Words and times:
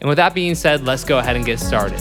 And 0.00 0.08
with 0.08 0.16
that 0.16 0.34
being 0.34 0.54
said, 0.54 0.84
let's 0.84 1.04
go 1.04 1.18
ahead 1.18 1.36
and 1.36 1.44
get 1.44 1.60
started. 1.60 2.00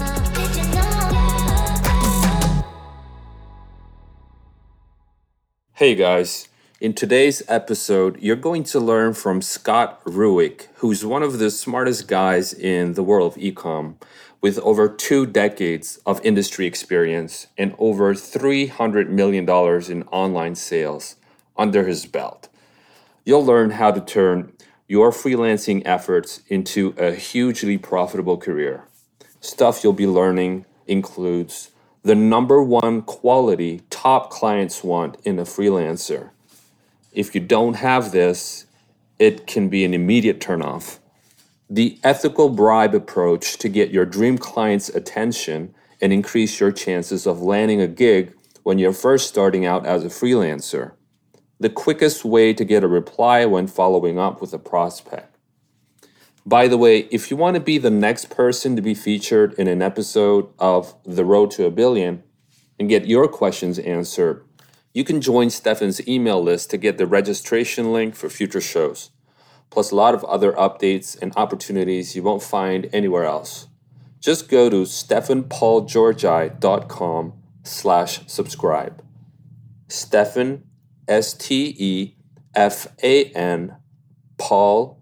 Hey 5.73 5.95
guys, 5.95 6.47
in 6.79 6.93
today's 6.93 7.43
episode, 7.49 8.17
you're 8.21 8.37
going 8.37 8.63
to 8.63 8.79
learn 8.79 9.13
from 9.13 9.41
Scott 9.41 10.01
Rewick, 10.05 10.67
who's 10.75 11.05
one 11.05 11.23
of 11.23 11.39
the 11.39 11.51
smartest 11.51 12.07
guys 12.07 12.53
in 12.53 12.93
the 12.93 13.03
world 13.03 13.33
of 13.33 13.41
ecom, 13.41 13.95
with 14.39 14.59
over 14.59 14.87
two 14.87 15.25
decades 15.25 15.99
of 16.05 16.23
industry 16.23 16.65
experience 16.65 17.47
and 17.57 17.75
over 17.77 18.13
$300 18.13 19.09
million 19.09 19.43
in 19.91 20.03
online 20.03 20.55
sales 20.55 21.17
under 21.57 21.85
his 21.85 22.05
belt. 22.05 22.47
You'll 23.25 23.45
learn 23.45 23.71
how 23.71 23.91
to 23.91 23.99
turn 23.99 24.53
your 24.89 25.11
freelancing 25.11 25.83
efforts 25.85 26.41
into 26.47 26.95
a 26.97 27.13
hugely 27.13 27.77
profitable 27.77 28.37
career. 28.37 28.83
Stuff 29.39 29.83
you'll 29.83 29.93
be 29.93 30.07
learning 30.07 30.65
includes 30.87 31.69
the 32.01 32.15
number 32.15 32.63
one 32.63 33.03
quality 33.03 33.83
top 33.91 34.31
clients 34.31 34.83
want 34.83 35.15
in 35.23 35.37
a 35.37 35.43
freelancer. 35.43 36.31
If 37.13 37.35
you 37.35 37.41
don't 37.41 37.75
have 37.75 38.11
this, 38.11 38.65
it 39.19 39.45
can 39.45 39.69
be 39.69 39.85
an 39.85 39.93
immediate 39.93 40.39
turnoff. 40.39 40.97
The 41.69 41.99
ethical 42.03 42.49
bribe 42.49 42.95
approach 42.95 43.59
to 43.59 43.69
get 43.69 43.91
your 43.91 44.05
dream 44.07 44.39
client's 44.39 44.89
attention 44.89 45.75
and 46.01 46.11
increase 46.11 46.59
your 46.59 46.71
chances 46.71 47.27
of 47.27 47.43
landing 47.43 47.79
a 47.79 47.87
gig 47.87 48.33
when 48.63 48.79
you're 48.79 48.93
first 48.93 49.27
starting 49.27 49.67
out 49.67 49.85
as 49.85 50.03
a 50.03 50.07
freelancer 50.07 50.93
the 51.59 51.69
quickest 51.69 52.23
way 52.23 52.53
to 52.53 52.63
get 52.63 52.83
a 52.83 52.87
reply 52.87 53.45
when 53.45 53.67
following 53.67 54.17
up 54.17 54.39
with 54.39 54.53
a 54.53 54.59
prospect. 54.59 55.35
By 56.45 56.69
the 56.69 56.77
way, 56.77 56.99
if 57.11 57.29
you 57.29 57.37
want 57.37 57.55
to 57.55 57.59
be 57.59 57.77
the 57.77 57.91
next 57.91 58.29
person 58.29 58.77
to 58.77 58.81
be 58.81 58.93
featured 58.93 59.53
in 59.53 59.67
an 59.67 59.81
episode 59.81 60.47
of 60.57 60.95
The 61.03 61.25
Road 61.25 61.51
to 61.51 61.65
a 61.65 61.71
Billion 61.71 62.23
and 62.79 62.87
get 62.87 63.07
your 63.07 63.27
questions 63.27 63.77
answered, 63.77 64.45
you 64.93 65.03
can 65.03 65.19
join 65.21 65.49
Stefan's 65.49 66.07
email 66.07 66.41
list 66.41 66.69
to 66.71 66.77
get 66.77 66.97
the 66.97 67.05
registration 67.05 67.91
link 67.91 68.15
for 68.15 68.29
future 68.29 68.61
shows, 68.61 69.11
plus 69.69 69.91
a 69.91 69.95
lot 69.95 70.15
of 70.15 70.23
other 70.23 70.53
updates 70.53 71.21
and 71.21 71.33
opportunities 71.35 72.15
you 72.15 72.23
won't 72.23 72.41
find 72.41 72.89
anywhere 72.93 73.25
else. 73.25 73.67
Just 74.19 74.49
go 74.49 74.69
to 74.69 74.83
stefanpaulgeorgi.com 74.83 77.33
slash 77.63 78.21
subscribe. 78.27 79.03
Stefan 79.87 80.63
S 81.09 81.33
T 81.33 81.75
E 81.77 82.15
F 82.55 82.87
A 83.03 83.25
N, 83.31 83.75
Paul 84.37 85.01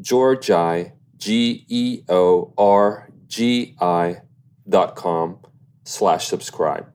Georgi, 0.00 0.92
G 1.18 1.66
E 1.68 2.02
O 2.08 2.54
R 2.56 3.10
G 3.26 3.76
I 3.80 4.22
dot 4.68 4.94
com 4.96 5.38
slash 5.84 6.28
subscribe. 6.28 6.86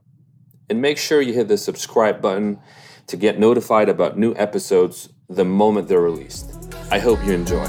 And 0.70 0.82
make 0.82 0.98
sure 0.98 1.22
you 1.22 1.34
hit 1.34 1.48
the 1.48 1.58
subscribe 1.58 2.22
button 2.22 2.60
to 3.08 3.18
get 3.18 3.38
notified 3.38 3.90
about 3.90 4.18
new 4.18 4.34
episodes 4.36 5.10
the 5.30 5.46
moment 5.46 5.88
they're 5.88 6.02
released. 6.02 6.74
I 6.90 7.00
hope 7.00 7.24
you 7.26 7.34
enjoy. 7.34 7.68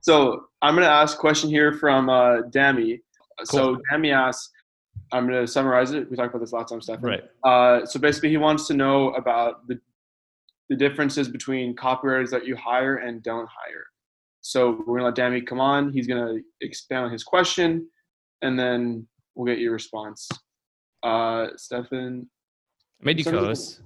So 0.00 0.46
I'm 0.62 0.74
going 0.74 0.86
to 0.86 0.90
ask 0.90 1.16
a 1.16 1.20
question 1.20 1.50
here 1.50 1.72
from 1.72 2.08
uh, 2.08 2.42
Dami. 2.50 3.00
Cool. 3.38 3.46
So 3.46 3.80
Dami 3.92 4.12
asks, 4.12 4.50
I'm 5.12 5.26
going 5.26 5.40
to 5.40 5.50
summarize 5.50 5.92
it. 5.92 6.10
We 6.10 6.16
talked 6.16 6.34
about 6.34 6.40
this 6.40 6.52
last 6.52 6.68
time, 6.70 6.80
Stefan. 6.80 7.02
Right. 7.02 7.24
Uh, 7.44 7.86
so 7.86 7.98
basically, 7.98 8.30
he 8.30 8.36
wants 8.36 8.66
to 8.68 8.74
know 8.74 9.10
about 9.14 9.66
the 9.66 9.80
the 10.68 10.76
differences 10.76 11.28
between 11.28 11.74
copywriters 11.74 12.28
that 12.30 12.46
you 12.46 12.54
hire 12.54 12.96
and 12.96 13.22
don't 13.22 13.48
hire. 13.48 13.86
So 14.42 14.70
we're 14.86 14.98
going 14.98 15.00
to 15.00 15.04
let 15.06 15.14
Dammy 15.14 15.40
come 15.40 15.60
on. 15.60 15.90
He's 15.92 16.06
going 16.06 16.22
to 16.22 16.42
expand 16.60 17.06
on 17.06 17.10
his 17.10 17.24
question, 17.24 17.88
and 18.42 18.58
then 18.58 19.06
we'll 19.34 19.46
get 19.46 19.60
your 19.60 19.72
response. 19.72 20.28
Uh, 21.02 21.48
Stefan. 21.56 22.28
I 23.00 23.04
made 23.04 23.18
you 23.18 23.24
co-host. 23.24 23.80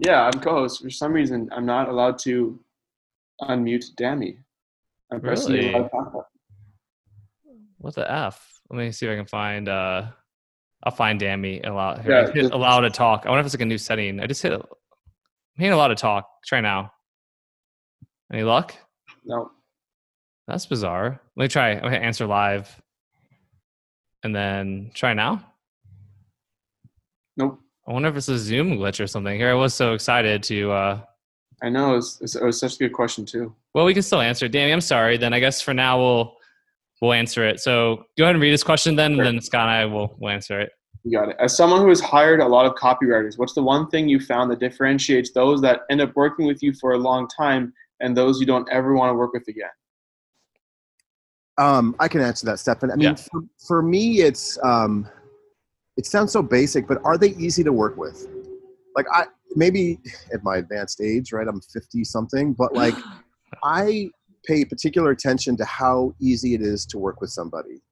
Yeah, 0.00 0.22
I'm 0.22 0.40
co-host. 0.40 0.82
For 0.82 0.90
some 0.90 1.12
reason, 1.12 1.48
I'm 1.50 1.64
not 1.64 1.88
allowed 1.88 2.18
to 2.20 2.60
unmute 3.40 3.94
Dammy. 3.96 4.38
I'm 5.10 5.20
really? 5.20 5.72
What 7.78 7.94
the 7.94 8.10
f? 8.10 8.60
Let 8.68 8.78
me 8.78 8.92
see 8.92 9.06
if 9.06 9.12
I 9.12 9.16
can 9.16 9.26
find. 9.26 9.68
uh 9.68 10.08
I'll 10.84 10.92
find 10.92 11.18
Dammy 11.18 11.60
allow. 11.62 12.00
Yeah, 12.06 12.30
allow 12.52 12.80
to 12.80 12.90
talk. 12.90 13.24
I 13.26 13.30
wonder 13.30 13.40
if 13.40 13.46
it's 13.46 13.54
like 13.54 13.62
a 13.62 13.66
new 13.66 13.78
setting. 13.78 14.20
I 14.20 14.26
just 14.26 14.42
hit. 14.42 14.52
I'm 14.52 14.62
hitting 15.56 15.72
allow 15.72 15.88
to 15.88 15.94
talk. 15.94 16.28
Try 16.46 16.60
now. 16.60 16.92
Any 18.32 18.44
luck? 18.44 18.74
No. 19.24 19.50
That's 20.46 20.66
bizarre. 20.66 21.20
Let 21.36 21.44
me 21.44 21.48
try. 21.48 21.78
Okay, 21.78 21.98
answer 21.98 22.26
live. 22.26 22.80
And 24.22 24.34
then 24.34 24.90
try 24.94 25.14
now. 25.14 25.44
Nope. 27.36 27.60
I 27.86 27.92
wonder 27.92 28.08
if 28.08 28.16
it's 28.16 28.28
a 28.28 28.38
Zoom 28.38 28.72
glitch 28.78 29.02
or 29.02 29.06
something. 29.06 29.36
Here 29.36 29.50
I 29.50 29.54
was 29.54 29.74
so 29.74 29.94
excited 29.94 30.42
to. 30.44 30.72
uh 30.72 31.00
I 31.60 31.68
know 31.70 31.94
it 31.94 31.96
was, 31.96 32.36
it 32.36 32.52
such 32.52 32.76
a 32.76 32.78
good 32.78 32.92
question 32.92 33.26
too. 33.26 33.54
Well, 33.74 33.84
we 33.84 33.94
can 33.94 34.02
still 34.02 34.20
answer. 34.20 34.48
Dami, 34.48 34.72
I'm 34.72 34.80
sorry. 34.80 35.16
Then 35.16 35.32
I 35.32 35.40
guess 35.40 35.60
for 35.60 35.74
now 35.74 35.98
we'll 35.98 36.37
we'll 37.00 37.12
answer 37.12 37.46
it. 37.46 37.60
So 37.60 38.04
go 38.16 38.24
ahead 38.24 38.34
and 38.34 38.42
read 38.42 38.52
his 38.52 38.64
question 38.64 38.96
then, 38.96 39.14
sure. 39.14 39.24
and 39.24 39.36
then 39.36 39.42
Scott 39.42 39.62
and 39.62 39.70
I 39.70 39.84
will, 39.84 40.16
will 40.18 40.30
answer 40.30 40.60
it. 40.60 40.70
You 41.04 41.18
got 41.18 41.28
it. 41.28 41.36
As 41.38 41.56
someone 41.56 41.80
who 41.80 41.88
has 41.88 42.00
hired 42.00 42.40
a 42.40 42.46
lot 42.46 42.66
of 42.66 42.74
copywriters, 42.74 43.38
what's 43.38 43.54
the 43.54 43.62
one 43.62 43.88
thing 43.88 44.08
you 44.08 44.20
found 44.20 44.50
that 44.50 44.60
differentiates 44.60 45.32
those 45.32 45.60
that 45.62 45.82
end 45.90 46.00
up 46.00 46.14
working 46.16 46.46
with 46.46 46.62
you 46.62 46.72
for 46.74 46.92
a 46.92 46.98
long 46.98 47.28
time 47.28 47.72
and 48.00 48.16
those 48.16 48.40
you 48.40 48.46
don't 48.46 48.68
ever 48.70 48.94
want 48.94 49.10
to 49.10 49.14
work 49.14 49.32
with 49.32 49.46
again? 49.48 49.70
Um, 51.56 51.96
I 51.98 52.08
can 52.08 52.20
answer 52.20 52.46
that, 52.46 52.58
Stefan. 52.60 52.90
I 52.90 52.94
mean, 52.94 53.08
yeah. 53.08 53.14
for, 53.14 53.40
for, 53.66 53.82
me, 53.82 54.20
it's 54.20 54.58
um, 54.62 55.08
it 55.96 56.06
sounds 56.06 56.32
so 56.32 56.40
basic, 56.40 56.86
but 56.86 56.98
are 57.04 57.18
they 57.18 57.30
easy 57.30 57.64
to 57.64 57.72
work 57.72 57.96
with? 57.96 58.28
Like, 58.94 59.06
I 59.12 59.24
maybe 59.56 59.98
at 60.32 60.44
my 60.44 60.58
advanced 60.58 61.00
age, 61.00 61.32
right? 61.32 61.48
I'm 61.48 61.60
50 61.60 62.04
something, 62.04 62.52
but 62.52 62.74
like, 62.74 62.94
I 63.64 64.10
pay 64.48 64.64
particular 64.64 65.10
attention 65.10 65.56
to 65.58 65.64
how 65.64 66.14
easy 66.20 66.54
it 66.54 66.62
is 66.62 66.86
to 66.86 66.98
work 66.98 67.20
with 67.20 67.30
somebody. 67.30 67.82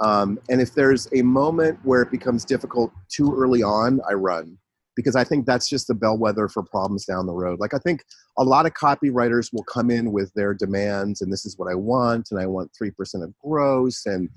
Um, 0.00 0.38
and 0.48 0.60
if 0.60 0.72
there's 0.74 1.08
a 1.12 1.22
moment 1.22 1.78
where 1.82 2.02
it 2.02 2.10
becomes 2.10 2.44
difficult 2.44 2.92
too 3.08 3.34
early 3.36 3.62
on, 3.62 4.00
I 4.08 4.14
run 4.14 4.56
because 4.94 5.14
I 5.14 5.22
think 5.22 5.46
that's 5.46 5.68
just 5.68 5.86
the 5.86 5.94
bellwether 5.94 6.48
for 6.48 6.62
problems 6.62 7.04
down 7.04 7.26
the 7.26 7.32
road. 7.32 7.60
Like 7.60 7.72
I 7.72 7.78
think 7.78 8.02
a 8.36 8.42
lot 8.42 8.66
of 8.66 8.74
copywriters 8.74 9.52
will 9.52 9.62
come 9.64 9.90
in 9.90 10.10
with 10.10 10.32
their 10.34 10.54
demands, 10.54 11.20
and 11.20 11.32
this 11.32 11.46
is 11.46 11.56
what 11.56 11.70
I 11.70 11.76
want, 11.76 12.28
and 12.30 12.40
I 12.40 12.46
want 12.46 12.72
three 12.76 12.90
percent 12.90 13.22
of 13.22 13.32
gross, 13.38 14.06
and 14.06 14.28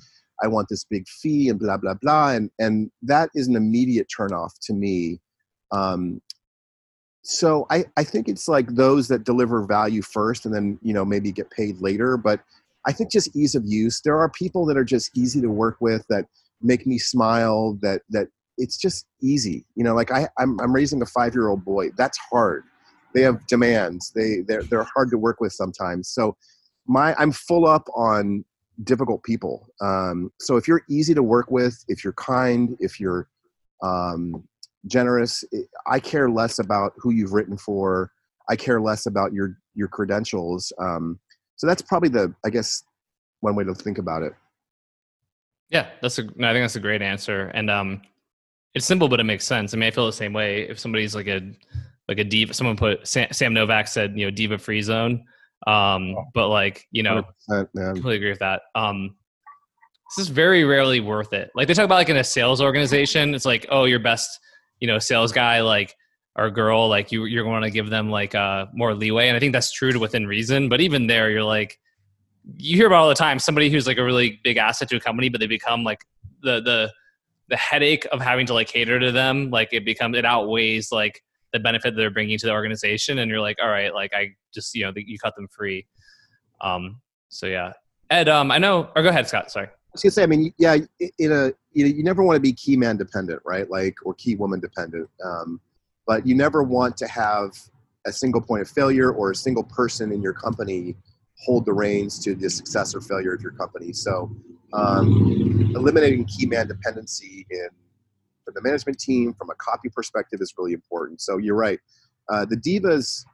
I 0.44 0.48
want 0.48 0.68
this 0.70 0.84
big 0.84 1.08
fee, 1.08 1.50
and 1.50 1.60
blah 1.60 1.78
blah 1.78 1.96
blah, 1.96 2.30
and 2.32 2.52
and 2.60 2.92
that 3.02 3.30
is 3.34 3.48
an 3.48 3.56
immediate 3.56 4.08
turnoff 4.16 4.52
to 4.64 4.74
me. 4.74 5.20
Um, 5.72 6.22
so 7.24 7.68
I, 7.70 7.86
I 7.98 8.04
think 8.04 8.28
it's 8.28 8.48
like 8.48 8.68
those 8.68 9.08
that 9.10 9.24
deliver 9.24 9.64
value 9.66 10.02
first 10.02 10.46
and 10.46 10.54
then 10.54 10.80
you 10.82 10.94
know 10.94 11.06
maybe 11.06 11.32
get 11.32 11.52
paid 11.52 11.80
later 11.80 12.18
but 12.18 12.42
i 12.88 12.92
think 12.92 13.12
just 13.12 13.36
ease 13.36 13.56
of 13.56 13.64
use. 13.66 14.02
There 14.02 14.18
are 14.18 14.30
people 14.30 14.66
that 14.66 14.78
are 14.78 14.84
just 14.84 15.16
easy 15.18 15.42
to 15.42 15.50
work 15.50 15.78
with 15.80 16.06
that 16.10 16.26
make 16.62 16.86
me 16.86 16.98
smile 16.98 17.78
that 17.82 18.02
that 18.10 18.28
it's 18.58 18.78
just 18.78 19.08
easy. 19.22 19.66
You 19.76 19.84
know 19.84 19.96
like 19.96 20.12
i 20.12 20.28
i'm, 20.38 20.60
I'm 20.60 20.74
raising 20.74 21.02
a 21.02 21.06
five 21.06 21.34
year 21.34 21.50
old 21.50 21.64
boy. 21.64 21.90
That's 21.98 22.18
hard. 22.32 22.64
They 23.14 23.22
have 23.22 23.46
demands. 23.48 24.12
They 24.16 24.42
they're, 24.48 24.64
they're 24.64 24.88
hard 24.96 25.12
to 25.12 25.18
work 25.18 25.42
with 25.42 25.54
sometimes. 25.54 26.10
So 26.10 26.36
my 26.88 27.16
i'm 27.18 27.32
full 27.32 27.68
up 27.68 27.88
on 27.96 28.44
difficult 28.84 29.22
people. 29.24 29.68
Um, 29.80 30.32
so 30.40 30.58
if 30.58 30.68
you're 30.68 30.82
easy 30.90 31.14
to 31.14 31.24
work 31.24 31.52
with 31.52 31.84
if 31.88 32.04
you're 32.04 32.14
kind 32.14 32.76
if 32.80 33.00
you're 33.00 33.28
um, 33.84 34.44
generous. 34.88 35.44
I 35.88 36.00
care 36.00 36.30
less 36.30 36.60
about 36.60 36.94
who 36.98 37.12
you've 37.12 37.34
written 37.34 37.58
for. 37.58 38.12
I 38.50 38.56
care 38.56 38.82
less 38.82 39.06
about 39.06 39.34
your 39.34 39.58
your 39.76 39.88
credentials. 39.88 40.74
Um, 40.80 41.20
so 41.56 41.68
that's 41.68 41.82
probably 41.82 42.10
the 42.10 42.34
I 42.46 42.50
guess 42.50 42.84
one 43.42 43.56
way 43.56 43.64
to 43.64 43.74
think 43.74 43.98
about 43.98 44.24
it. 44.24 44.34
Yeah, 45.70 45.88
that's 46.02 46.20
a. 46.20 46.24
I 46.24 46.26
think 46.26 46.64
that's 46.64 46.76
a 46.76 46.82
great 46.82 47.02
answer, 47.02 47.52
and 47.54 47.70
um, 47.70 48.02
it's 48.74 48.86
simple, 48.86 49.08
but 49.08 49.20
it 49.20 49.24
makes 49.26 49.46
sense. 49.46 49.74
I 49.74 49.78
mean, 49.78 49.88
I 49.88 49.92
feel 49.92 50.06
the 50.06 50.14
same 50.14 50.34
way. 50.34 50.68
If 50.68 50.80
somebody's 50.80 51.16
like 51.16 51.28
a 51.28 51.42
like 52.08 52.20
a 52.20 52.24
diva, 52.24 52.54
someone 52.54 52.76
put 52.76 53.08
Sam, 53.08 53.28
Sam 53.32 53.54
Novak 53.54 53.88
said, 53.88 54.18
you 54.18 54.26
know, 54.26 54.32
diva 54.32 54.58
free 54.58 54.82
zone. 54.82 55.24
Um, 55.68 56.16
but 56.34 56.50
like, 56.50 56.88
you 56.92 57.04
know, 57.04 57.24
i 57.50 57.64
completely 57.74 58.16
agree 58.16 58.30
with 58.30 58.40
that. 58.40 58.64
Um, 58.76 59.16
this 60.10 60.26
is 60.26 60.30
very 60.30 60.64
rarely 60.66 61.00
worth 61.00 61.32
it. 61.34 61.52
Like 61.56 61.68
they 61.68 61.74
talk 61.74 61.86
about 61.86 61.96
like 61.96 62.10
in 62.10 62.18
a 62.18 62.24
sales 62.24 62.60
organization, 62.62 63.34
it's 63.34 63.46
like, 63.46 63.66
oh, 63.70 63.86
your 63.86 64.00
best, 64.00 64.40
you 64.82 64.88
know, 64.88 65.00
sales 65.00 65.32
guy, 65.32 65.62
like 65.62 65.96
or 66.36 66.50
girl, 66.50 66.90
like 66.90 67.12
you 67.14 67.24
you're 67.26 67.46
going 67.46 67.62
to 67.62 67.72
give 67.72 67.90
them 67.90 68.10
like 68.10 68.36
uh 68.36 68.66
more 68.74 68.94
leeway. 68.94 69.30
And 69.30 69.38
I 69.38 69.40
think 69.40 69.54
that's 69.54 69.72
true 69.72 69.94
to 69.94 70.00
within 70.00 70.28
reason. 70.28 70.68
But 70.68 70.82
even 70.82 71.08
there, 71.08 71.30
you're 71.30 71.44
like, 71.44 71.80
you 72.58 72.76
hear 72.76 72.88
about 72.88 73.04
all 73.04 73.10
the 73.10 73.16
time 73.16 73.40
somebody 73.40 73.70
who's 73.70 73.88
like 73.88 73.98
a 73.98 74.04
really 74.04 74.42
big 74.44 74.58
asset 74.58 74.90
to 74.90 74.98
a 74.98 75.00
company, 75.00 75.30
but 75.30 75.40
they 75.40 75.48
become 75.48 75.86
like 75.86 76.04
the 76.42 76.62
the 76.62 76.92
the 77.48 77.56
headache 77.56 78.06
of 78.12 78.20
having 78.20 78.46
to 78.48 78.54
like 78.54 78.68
cater 78.68 79.00
to 79.00 79.14
them, 79.14 79.50
like 79.50 79.70
it 79.72 79.86
becomes 79.86 80.18
it 80.18 80.26
outweighs 80.26 80.92
like 80.92 81.24
the 81.54 81.60
benefit 81.60 81.96
that 81.96 82.02
they're 82.02 82.10
bringing 82.10 82.38
to 82.38 82.46
the 82.46 82.52
organization 82.52 83.20
and 83.20 83.30
you're 83.30 83.42
like 83.42 83.58
all 83.62 83.68
right 83.68 83.94
like 83.94 84.14
i 84.14 84.34
just 84.54 84.74
you 84.74 84.86
know 84.86 84.94
you 84.96 85.20
cut 85.20 85.36
them 85.36 85.50
free 85.50 85.86
um 86.62 87.02
so 87.28 87.46
yeah 87.46 87.74
ed 88.10 88.30
um 88.30 88.52
i 88.52 88.58
know 88.58 88.90
or 88.96 89.04
go 89.04 89.10
ahead 89.10 89.28
scott 89.28 89.52
sorry 89.52 89.68
I 89.92 89.96
was 89.96 90.04
gonna 90.04 90.12
say, 90.12 90.24
I 90.24 90.28
mean, 90.28 90.54
yeah, 90.58 90.78
in 91.20 91.34
a 91.34 91.52
you, 91.74 91.86
know, 91.86 91.96
you 91.96 92.04
never 92.04 92.24
want 92.24 92.36
to 92.36 92.42
be 92.42 92.54
key 92.54 92.76
man 92.76 92.98
dependent, 92.98 93.42
right? 93.46 93.70
Like 93.70 93.96
or 94.06 94.14
key 94.14 94.36
woman 94.36 94.60
dependent, 94.60 95.10
um, 95.24 95.60
but 96.06 96.26
you 96.26 96.36
never 96.36 96.64
want 96.64 96.98
to 96.98 97.08
have 97.08 97.52
a 98.06 98.12
single 98.12 98.42
point 98.42 98.62
of 98.62 98.70
failure 98.70 99.12
or 99.12 99.32
a 99.32 99.36
single 99.36 99.64
person 99.64 100.12
in 100.12 100.22
your 100.22 100.34
company 100.34 100.96
hold 101.38 101.66
the 101.66 101.74
reins 101.74 102.20
to 102.20 102.36
the 102.36 102.50
success 102.50 102.94
or 102.94 103.02
failure 103.02 103.34
of 103.34 103.42
your 103.42 103.52
company. 103.52 103.94
So, 103.94 104.32
um, 104.74 105.72
eliminating 105.76 106.26
key 106.26 106.46
man 106.46 106.68
dependency 106.68 107.46
in 107.50 107.68
the 108.54 108.62
management 108.62 109.00
team 109.00 109.34
from 109.34 109.50
a 109.50 109.56
copy 109.56 109.90
perspective 109.90 110.40
is 110.42 110.54
really 110.58 110.74
important. 110.74 111.22
So 111.22 111.38
you're 111.38 111.56
right. 111.56 111.80
Uh, 112.30 112.46
the 112.46 112.58
divas, 112.58 113.26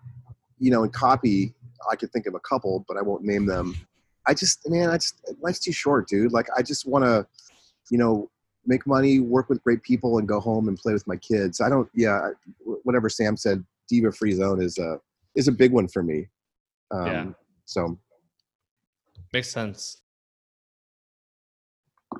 you 0.60 0.72
know, 0.72 0.83
in 0.83 0.90
copy, 0.90 1.54
I 1.90 1.95
could 1.95 2.12
think 2.12 2.25
of 2.25 2.36
a 2.36 2.40
couple, 2.40 2.86
but 2.88 2.98
I 2.98 3.01
won't 3.01 3.24
name 3.24 3.45
them. 3.45 3.75
I 4.25 4.33
just, 4.33 4.68
man, 4.69 4.90
I 4.90 4.98
just 4.98 5.22
life's 5.42 5.60
too 5.60 5.72
short, 5.72 6.07
dude. 6.07 6.31
Like 6.31 6.48
I 6.56 6.62
just 6.62 6.86
want 6.86 7.06
to, 7.06 7.25
you 7.89 7.98
know, 7.98 8.30
make 8.66 8.86
money, 8.86 9.19
work 9.19 9.50
with 9.50 9.63
great 9.63 9.81
people, 9.84 10.18
and 10.18 10.28
go 10.28 10.39
home 10.39 10.68
and 10.68 10.78
play 10.78 10.94
with 10.94 11.07
my 11.07 11.16
kids. 11.18 11.62
I 11.62 11.69
don't, 11.69 11.89
yeah, 11.94 12.30
whatever 12.84 13.10
Sam 13.10 13.38
said, 13.38 13.63
diva 13.89 14.12
free 14.12 14.34
zone 14.34 14.62
is 14.62 14.78
a 14.78 15.00
is 15.36 15.48
a 15.48 15.51
big 15.51 15.72
one 15.72 15.88
for 15.88 16.04
me. 16.04 16.28
Um, 16.92 17.07
yeah. 17.07 17.25
So 17.66 17.98
makes 19.34 19.51
sense. 19.51 20.01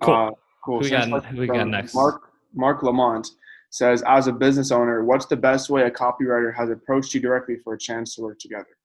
Cool. 0.02 0.14
Uh, 0.14 0.32
cool. 0.64 0.80
Who 0.80 0.84
we, 0.84 0.90
got, 0.90 1.26
who 1.26 1.42
we 1.42 1.48
got 1.48 1.68
next? 1.68 1.96
Mark 1.96 2.22
Mark 2.54 2.84
Lamont 2.84 3.28
says, 3.70 4.04
as 4.08 4.28
a 4.28 4.32
business 4.32 4.72
owner, 4.72 5.04
what's 5.04 5.26
the 5.26 5.36
best 5.36 5.70
way 5.70 5.84
a 5.84 5.92
copywriter 5.92 6.56
has 6.56 6.70
approached 6.70 7.14
you 7.14 7.20
directly 7.20 7.58
for 7.64 7.74
a 7.74 7.78
chance 7.78 8.16
to 8.16 8.22
work 8.22 8.40
together? 8.40 8.78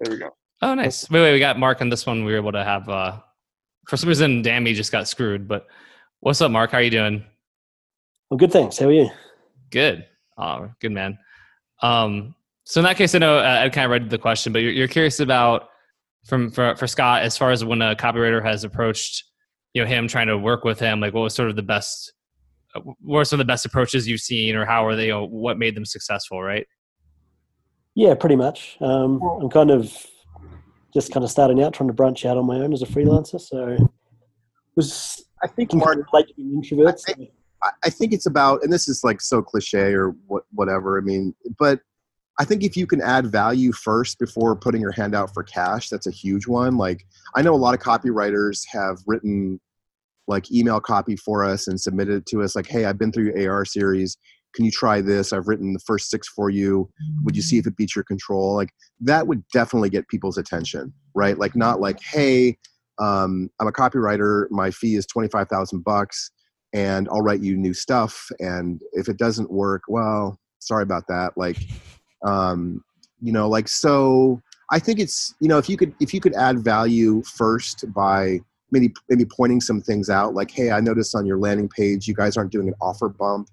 There 0.00 0.12
we 0.12 0.18
go. 0.18 0.30
Oh, 0.62 0.74
nice. 0.74 1.08
Wait, 1.10 1.20
wait, 1.20 1.32
we 1.32 1.38
got 1.38 1.58
Mark 1.58 1.80
on 1.80 1.88
this 1.88 2.06
one. 2.06 2.24
We 2.24 2.32
were 2.32 2.38
able 2.38 2.52
to 2.52 2.64
have, 2.64 2.88
uh, 2.88 3.18
for 3.88 3.96
some 3.96 4.08
reason, 4.08 4.42
Dammy 4.42 4.74
just 4.74 4.92
got 4.92 5.08
screwed. 5.08 5.48
But 5.48 5.66
what's 6.24 6.40
up, 6.40 6.50
Mark? 6.50 6.70
How 6.70 6.78
are 6.78 6.82
you 6.82 6.90
doing? 6.90 7.22
Well, 8.30 8.38
good. 8.38 8.50
Thanks. 8.50 8.78
How 8.78 8.86
are 8.86 8.92
you? 8.92 9.10
Good. 9.70 10.06
Oh, 10.38 10.70
good 10.80 10.92
man. 10.92 11.18
Um, 11.82 12.34
so 12.64 12.80
in 12.80 12.84
that 12.84 12.96
case, 12.96 13.14
I 13.14 13.18
know 13.18 13.38
uh, 13.38 13.60
I 13.62 13.68
kind 13.68 13.84
of 13.84 13.90
read 13.90 14.08
the 14.08 14.16
question, 14.16 14.50
but 14.50 14.62
you're, 14.62 14.72
you're 14.72 14.88
curious 14.88 15.20
about 15.20 15.68
from 16.24 16.50
for, 16.50 16.74
for 16.76 16.86
Scott 16.86 17.22
as 17.22 17.36
far 17.36 17.50
as 17.50 17.62
when 17.62 17.82
a 17.82 17.94
copywriter 17.94 18.42
has 18.42 18.64
approached, 18.64 19.24
you 19.74 19.82
know, 19.82 19.86
him 19.86 20.08
trying 20.08 20.28
to 20.28 20.38
work 20.38 20.64
with 20.64 20.80
him, 20.80 20.98
like 20.98 21.12
what 21.12 21.20
was 21.20 21.34
sort 21.34 21.50
of 21.50 21.56
the 21.56 21.62
best 21.62 22.14
what 23.00 23.20
are 23.20 23.24
some 23.24 23.38
of 23.38 23.46
the 23.46 23.50
best 23.50 23.66
approaches 23.66 24.08
you've 24.08 24.20
seen 24.20 24.56
or 24.56 24.64
how 24.64 24.84
are 24.84 24.96
they 24.96 25.06
you 25.06 25.12
know, 25.12 25.26
what 25.26 25.58
made 25.58 25.76
them 25.76 25.84
successful 25.84 26.42
right 26.42 26.66
yeah 27.94 28.14
pretty 28.14 28.34
much 28.34 28.76
um, 28.80 29.20
i'm 29.40 29.48
kind 29.48 29.70
of 29.70 29.96
just 30.92 31.12
kind 31.12 31.22
of 31.22 31.30
starting 31.30 31.62
out 31.62 31.72
trying 31.72 31.86
to 31.86 31.94
branch 31.94 32.24
out 32.24 32.36
on 32.36 32.44
my 32.44 32.56
own 32.56 32.72
as 32.72 32.82
a 32.82 32.86
freelancer 32.86 33.40
so 33.40 33.76
was 34.74 35.24
i 35.44 35.46
think 35.46 35.72
more 35.74 36.06
like 36.12 36.26
introverts 36.38 37.02
I 37.08 37.12
think, 37.12 37.30
I 37.84 37.90
think 37.90 38.12
it's 38.12 38.26
about 38.26 38.62
and 38.62 38.72
this 38.72 38.88
is 38.88 39.02
like 39.04 39.20
so 39.20 39.42
cliche 39.42 39.92
or 39.94 40.14
what 40.26 40.44
whatever 40.52 40.98
i 40.98 41.00
mean 41.00 41.34
but 41.58 41.80
I 42.38 42.44
think 42.44 42.64
if 42.64 42.76
you 42.76 42.86
can 42.86 43.00
add 43.00 43.26
value 43.30 43.72
first 43.72 44.18
before 44.18 44.56
putting 44.56 44.80
your 44.80 44.90
hand 44.90 45.14
out 45.14 45.32
for 45.32 45.44
cash, 45.44 45.88
that's 45.88 46.08
a 46.08 46.10
huge 46.10 46.48
one. 46.48 46.76
Like 46.76 47.06
I 47.36 47.42
know 47.42 47.54
a 47.54 47.56
lot 47.56 47.74
of 47.74 47.80
copywriters 47.80 48.62
have 48.72 48.98
written 49.06 49.60
like 50.26 50.50
email 50.50 50.80
copy 50.80 51.16
for 51.16 51.44
us 51.44 51.68
and 51.68 51.80
submitted 51.80 52.14
it 52.14 52.26
to 52.26 52.42
us 52.42 52.56
like 52.56 52.66
hey 52.66 52.86
i've 52.86 52.98
been 52.98 53.12
through 53.12 53.32
your 53.36 53.52
ar 53.52 53.64
series. 53.64 54.16
Can 54.54 54.64
you 54.64 54.70
try 54.70 55.00
this? 55.00 55.32
I've 55.32 55.48
written 55.48 55.72
the 55.72 55.80
first 55.80 56.10
six 56.10 56.28
for 56.28 56.48
you. 56.48 56.88
Would 57.24 57.34
you 57.34 57.42
see 57.42 57.58
if 57.58 57.66
it 57.66 57.76
beats 57.76 57.96
your 57.96 58.04
control? 58.04 58.54
Like 58.54 58.70
that 59.00 59.26
would 59.26 59.46
definitely 59.52 59.90
get 59.90 60.08
people's 60.08 60.38
attention 60.38 60.92
right? 61.14 61.38
Like 61.38 61.54
not 61.54 61.80
like 61.80 62.00
hey 62.02 62.58
um, 62.98 63.50
i'm 63.60 63.68
a 63.68 63.72
copywriter. 63.72 64.46
My 64.50 64.70
fee 64.70 64.96
is 64.96 65.06
25000 65.06 65.82
bucks 65.84 66.30
and 66.74 67.08
i'll 67.10 67.22
write 67.22 67.40
you 67.40 67.56
new 67.56 67.72
stuff 67.72 68.28
and 68.40 68.80
if 68.92 69.08
it 69.08 69.16
doesn't 69.16 69.50
work 69.50 69.82
well 69.88 70.38
sorry 70.58 70.82
about 70.82 71.06
that 71.08 71.32
like 71.36 71.56
um, 72.26 72.82
you 73.22 73.32
know 73.32 73.48
like 73.48 73.68
so 73.68 74.40
i 74.70 74.78
think 74.78 74.98
it's 74.98 75.34
you 75.40 75.48
know 75.48 75.56
if 75.56 75.68
you 75.68 75.76
could 75.76 75.94
if 76.00 76.12
you 76.12 76.20
could 76.20 76.34
add 76.34 76.58
value 76.58 77.22
first 77.22 77.84
by 77.94 78.38
maybe 78.70 78.92
maybe 79.08 79.24
pointing 79.24 79.60
some 79.60 79.80
things 79.80 80.10
out 80.10 80.34
like 80.34 80.50
hey 80.50 80.70
i 80.70 80.80
noticed 80.80 81.14
on 81.14 81.24
your 81.24 81.38
landing 81.38 81.68
page 81.68 82.08
you 82.08 82.14
guys 82.14 82.36
aren't 82.36 82.52
doing 82.52 82.68
an 82.68 82.74
offer 82.80 83.08
bump 83.08 83.48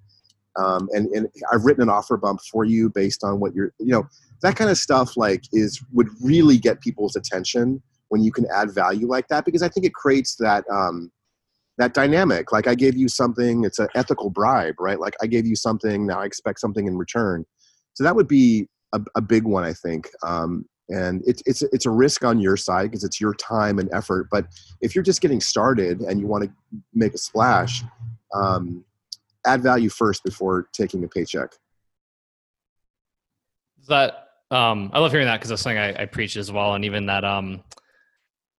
um, 0.57 0.89
and, 0.91 1.07
and 1.13 1.27
i've 1.53 1.63
written 1.63 1.83
an 1.83 1.89
offer 1.89 2.17
bump 2.17 2.39
for 2.51 2.65
you 2.65 2.89
based 2.89 3.23
on 3.23 3.39
what 3.39 3.53
you're 3.53 3.71
you 3.79 3.91
know 3.91 4.07
that 4.41 4.55
kind 4.55 4.71
of 4.71 4.77
stuff 4.77 5.15
like 5.15 5.43
is 5.53 5.83
would 5.91 6.07
really 6.21 6.57
get 6.57 6.81
people's 6.81 7.15
attention 7.15 7.81
when 8.11 8.23
you 8.23 8.31
can 8.31 8.45
add 8.53 8.71
value 8.71 9.07
like 9.07 9.27
that 9.27 9.45
because 9.45 9.63
i 9.63 9.69
think 9.69 9.85
it 9.85 9.93
creates 9.93 10.35
that 10.35 10.63
um, 10.69 11.11
that 11.77 11.93
dynamic 11.93 12.51
like 12.51 12.67
i 12.67 12.75
gave 12.75 12.95
you 12.95 13.07
something 13.07 13.63
it's 13.63 13.79
an 13.79 13.87
ethical 13.95 14.29
bribe 14.29 14.75
right 14.79 14.99
like 14.99 15.15
i 15.21 15.27
gave 15.27 15.45
you 15.45 15.55
something 15.55 16.05
now 16.05 16.21
i 16.21 16.25
expect 16.25 16.59
something 16.59 16.87
in 16.87 16.97
return 16.97 17.45
so 17.93 18.03
that 18.03 18.15
would 18.15 18.27
be 18.27 18.67
a, 18.93 19.01
a 19.15 19.21
big 19.21 19.43
one 19.43 19.63
i 19.63 19.73
think 19.73 20.09
um, 20.23 20.65
and 20.91 21.23
it's 21.25 21.41
it's 21.45 21.61
it's 21.61 21.85
a 21.85 21.89
risk 21.89 22.23
on 22.23 22.39
your 22.39 22.57
side 22.57 22.83
because 22.83 23.03
it's 23.03 23.19
your 23.19 23.33
time 23.35 23.79
and 23.79 23.89
effort. 23.93 24.27
But 24.29 24.47
if 24.81 24.93
you're 24.93 25.03
just 25.03 25.21
getting 25.21 25.39
started 25.39 26.01
and 26.01 26.19
you 26.19 26.27
want 26.27 26.43
to 26.43 26.51
make 26.93 27.13
a 27.13 27.17
splash, 27.17 27.83
um, 28.33 28.83
add 29.45 29.61
value 29.61 29.89
first 29.89 30.23
before 30.23 30.67
taking 30.73 31.03
a 31.03 31.07
paycheck. 31.07 31.51
That 33.87 34.27
um, 34.51 34.91
I 34.93 34.99
love 34.99 35.11
hearing 35.11 35.27
that 35.27 35.37
because 35.37 35.49
that's 35.49 35.61
something 35.61 35.79
I, 35.79 36.03
I, 36.03 36.05
preach 36.05 36.35
as 36.35 36.51
well, 36.51 36.75
and 36.75 36.83
even 36.83 37.05
that 37.05 37.23
um, 37.23 37.63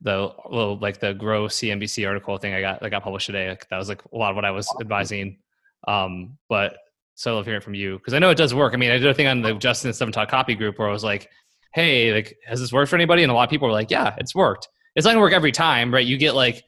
the 0.02 0.32
little 0.50 0.78
like 0.78 1.00
the 1.00 1.14
grow 1.14 1.46
CNBC 1.46 2.06
article 2.06 2.36
thing 2.36 2.54
I 2.54 2.60
got 2.60 2.80
that 2.80 2.90
got 2.90 3.04
published 3.04 3.26
today. 3.26 3.50
Like, 3.50 3.68
that 3.68 3.78
was 3.78 3.88
like 3.88 4.02
a 4.12 4.16
lot 4.16 4.30
of 4.30 4.36
what 4.36 4.44
I 4.44 4.50
was 4.50 4.68
advising. 4.80 5.38
Um, 5.86 6.38
but 6.48 6.76
so 7.14 7.32
I 7.32 7.34
love 7.36 7.46
hearing 7.46 7.60
from 7.60 7.74
you 7.74 7.98
because 7.98 8.14
I 8.14 8.18
know 8.18 8.30
it 8.30 8.36
does 8.38 8.54
work. 8.54 8.74
I 8.74 8.76
mean, 8.76 8.90
I 8.90 8.98
did 8.98 9.06
a 9.06 9.14
thing 9.14 9.26
on 9.26 9.42
the 9.42 9.54
Justin 9.54 9.88
and 9.88 9.96
Stefan 9.96 10.12
Talk 10.12 10.28
Copy 10.28 10.54
group 10.54 10.78
where 10.78 10.88
I 10.88 10.92
was 10.92 11.04
like, 11.04 11.30
hey, 11.74 12.12
like, 12.12 12.36
has 12.46 12.60
this 12.60 12.72
worked 12.72 12.90
for 12.90 12.96
anybody? 12.96 13.22
And 13.22 13.30
a 13.30 13.34
lot 13.34 13.44
of 13.44 13.50
people 13.50 13.68
were 13.68 13.72
like, 13.72 13.90
yeah, 13.90 14.14
it's 14.18 14.34
worked. 14.34 14.68
It's 14.96 15.04
not 15.04 15.12
gonna 15.12 15.20
work 15.20 15.32
every 15.32 15.52
time, 15.52 15.92
right? 15.92 16.04
You 16.04 16.18
get 16.18 16.34
like, 16.34 16.62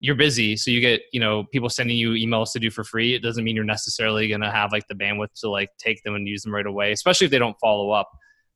you're 0.00 0.14
busy, 0.14 0.56
so 0.56 0.70
you 0.70 0.80
get, 0.80 1.02
you 1.12 1.18
know, 1.18 1.44
people 1.52 1.68
sending 1.68 1.96
you 1.96 2.10
emails 2.12 2.52
to 2.52 2.60
do 2.60 2.70
for 2.70 2.84
free. 2.84 3.14
It 3.14 3.22
doesn't 3.22 3.42
mean 3.42 3.54
you're 3.54 3.64
necessarily 3.64 4.28
gonna 4.28 4.50
have 4.50 4.72
like 4.72 4.86
the 4.88 4.94
bandwidth 4.94 5.32
to 5.40 5.50
like 5.50 5.70
take 5.78 6.02
them 6.04 6.14
and 6.14 6.26
use 6.26 6.42
them 6.42 6.54
right 6.54 6.66
away, 6.66 6.92
especially 6.92 7.26
if 7.26 7.30
they 7.30 7.38
don't 7.38 7.56
follow 7.60 7.90
up. 7.90 8.08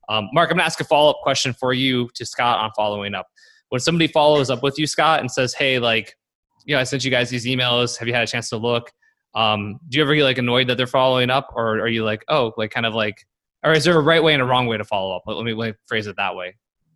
Um, 0.09 0.29
Mark, 0.33 0.49
I'm 0.49 0.57
gonna 0.57 0.65
ask 0.65 0.79
a 0.79 0.85
follow 0.85 1.11
up 1.11 1.17
question 1.21 1.53
for 1.53 1.73
you 1.73 2.09
to 2.15 2.25
Scott 2.25 2.59
on 2.59 2.71
following 2.75 3.13
up. 3.13 3.27
When 3.73 3.79
somebody 3.79 4.07
follows 4.07 4.51
up 4.51 4.61
with 4.61 4.77
you, 4.77 4.85
Scott, 4.85 5.19
and 5.19 5.31
says, 5.31 5.53
hey, 5.53 5.79
like, 5.79 6.15
you 6.63 6.75
know, 6.75 6.79
I 6.79 6.83
sent 6.83 7.03
you 7.03 7.09
guys 7.09 7.29
these 7.29 7.45
emails. 7.45 7.97
Have 7.97 8.07
you 8.07 8.13
had 8.13 8.23
a 8.23 8.27
chance 8.27 8.49
to 8.49 8.57
look? 8.57 8.91
Um, 9.33 9.79
do 9.89 9.97
you 9.97 10.03
ever 10.03 10.13
get 10.13 10.23
like 10.23 10.37
annoyed 10.37 10.67
that 10.67 10.77
they're 10.77 10.85
following 10.85 11.31
up, 11.31 11.49
or 11.55 11.79
are 11.79 11.87
you 11.87 12.03
like, 12.03 12.23
oh, 12.27 12.53
like 12.55 12.71
kind 12.71 12.85
of 12.85 12.93
like 12.93 13.25
or 13.63 13.71
is 13.71 13.85
there 13.85 13.97
a 13.97 14.01
right 14.01 14.21
way 14.21 14.33
and 14.33 14.41
a 14.41 14.45
wrong 14.45 14.67
way 14.67 14.77
to 14.77 14.83
follow 14.83 15.15
up? 15.15 15.23
Let 15.25 15.43
me, 15.43 15.53
let 15.53 15.71
me 15.71 15.73
phrase 15.87 16.07
it 16.07 16.15
that 16.17 16.35
way. 16.35 16.55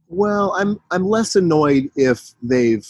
Well, 0.10 0.54
I'm 0.58 0.80
I'm 0.92 1.06
less 1.06 1.36
annoyed 1.36 1.90
if 1.96 2.34
they've 2.42 2.88